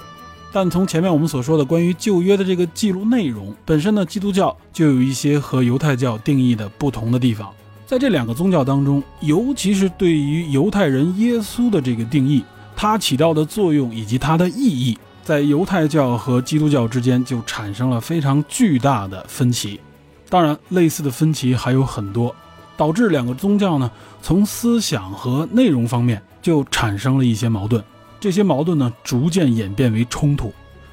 [0.52, 7.50] 但从前面我们所说的关于旧约的这个记录内容本身呢，基督教就有一些和犹太教定义的不同的地方。
[7.86, 12.44] 在这两个宗教当中，尤其是对于犹太人耶稣的这个定义，
[12.76, 19.80] 它起到的作用以及它的意义，在犹太教和基督教之间就产生了非常巨大的分歧。
[20.28, 22.34] 当然，类似的分歧还有很多，
[22.76, 26.22] 导致两个宗教呢，从思想和内容方面。
[26.42, 27.82] 就产生了一些矛盾，
[28.20, 30.52] 这些矛盾呢，逐渐演变为冲突，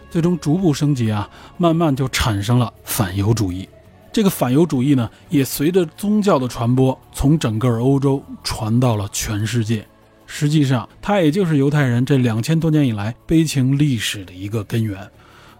[0.10, 1.28] 最终逐步升级啊，
[1.58, 3.68] 慢慢就产生了反犹主义。
[4.12, 9.86] 这个反犹主义呢，也随着宗教的传播，从整个欧洲传到了全世界。
[10.26, 15.10] 实际上，它也就是犹太人这两千多年以来悲情历史的一个根源。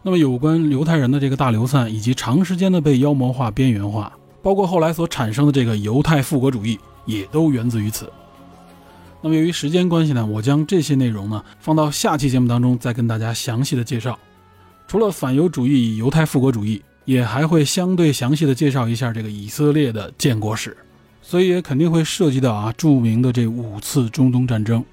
[0.02, 4.12] 那么有关犹太人的这个大流散，以及长时间的被妖魔化、边缘化，
[4.42, 8.12] 包括后来所产生的这个犹太复国主义，也都源自于此。
[9.22, 14.18] 那么由于时间关系呢，我将这些内容呢放到下期节目当中再跟大家详细的介绍。
[14.88, 20.76] 除了反犹主义与、犹太复国主义，也还会相对详细的介绍一下这个以色列的建国史，
[21.22, 24.84] 所以也肯定会涉及到啊著名的这五次中东战争。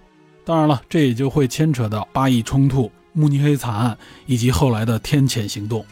[0.44, 3.96] 当然了，这也就会牵扯到巴以冲突、慕尼黑惨案
[4.26, 5.84] 以及后来的天谴行动。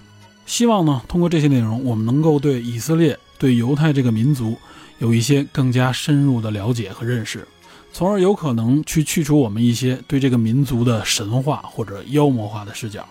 [0.45, 4.57] 希望呢，通过这些内容，我们能够对以色列、对犹太这个民族
[4.99, 7.47] 有一些更加深入的了解和认识。
[7.95, 13.07] 从而有可能去去除我们一些对这个民族的神话或者妖魔化的视角。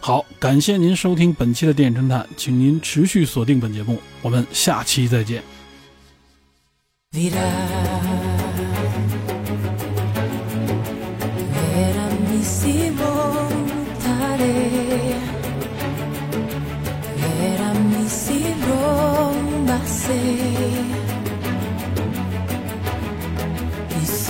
[0.00, 5.42] 好，感谢您收听本期的电影侦探，请您持续锁定本节目，我们下期再见。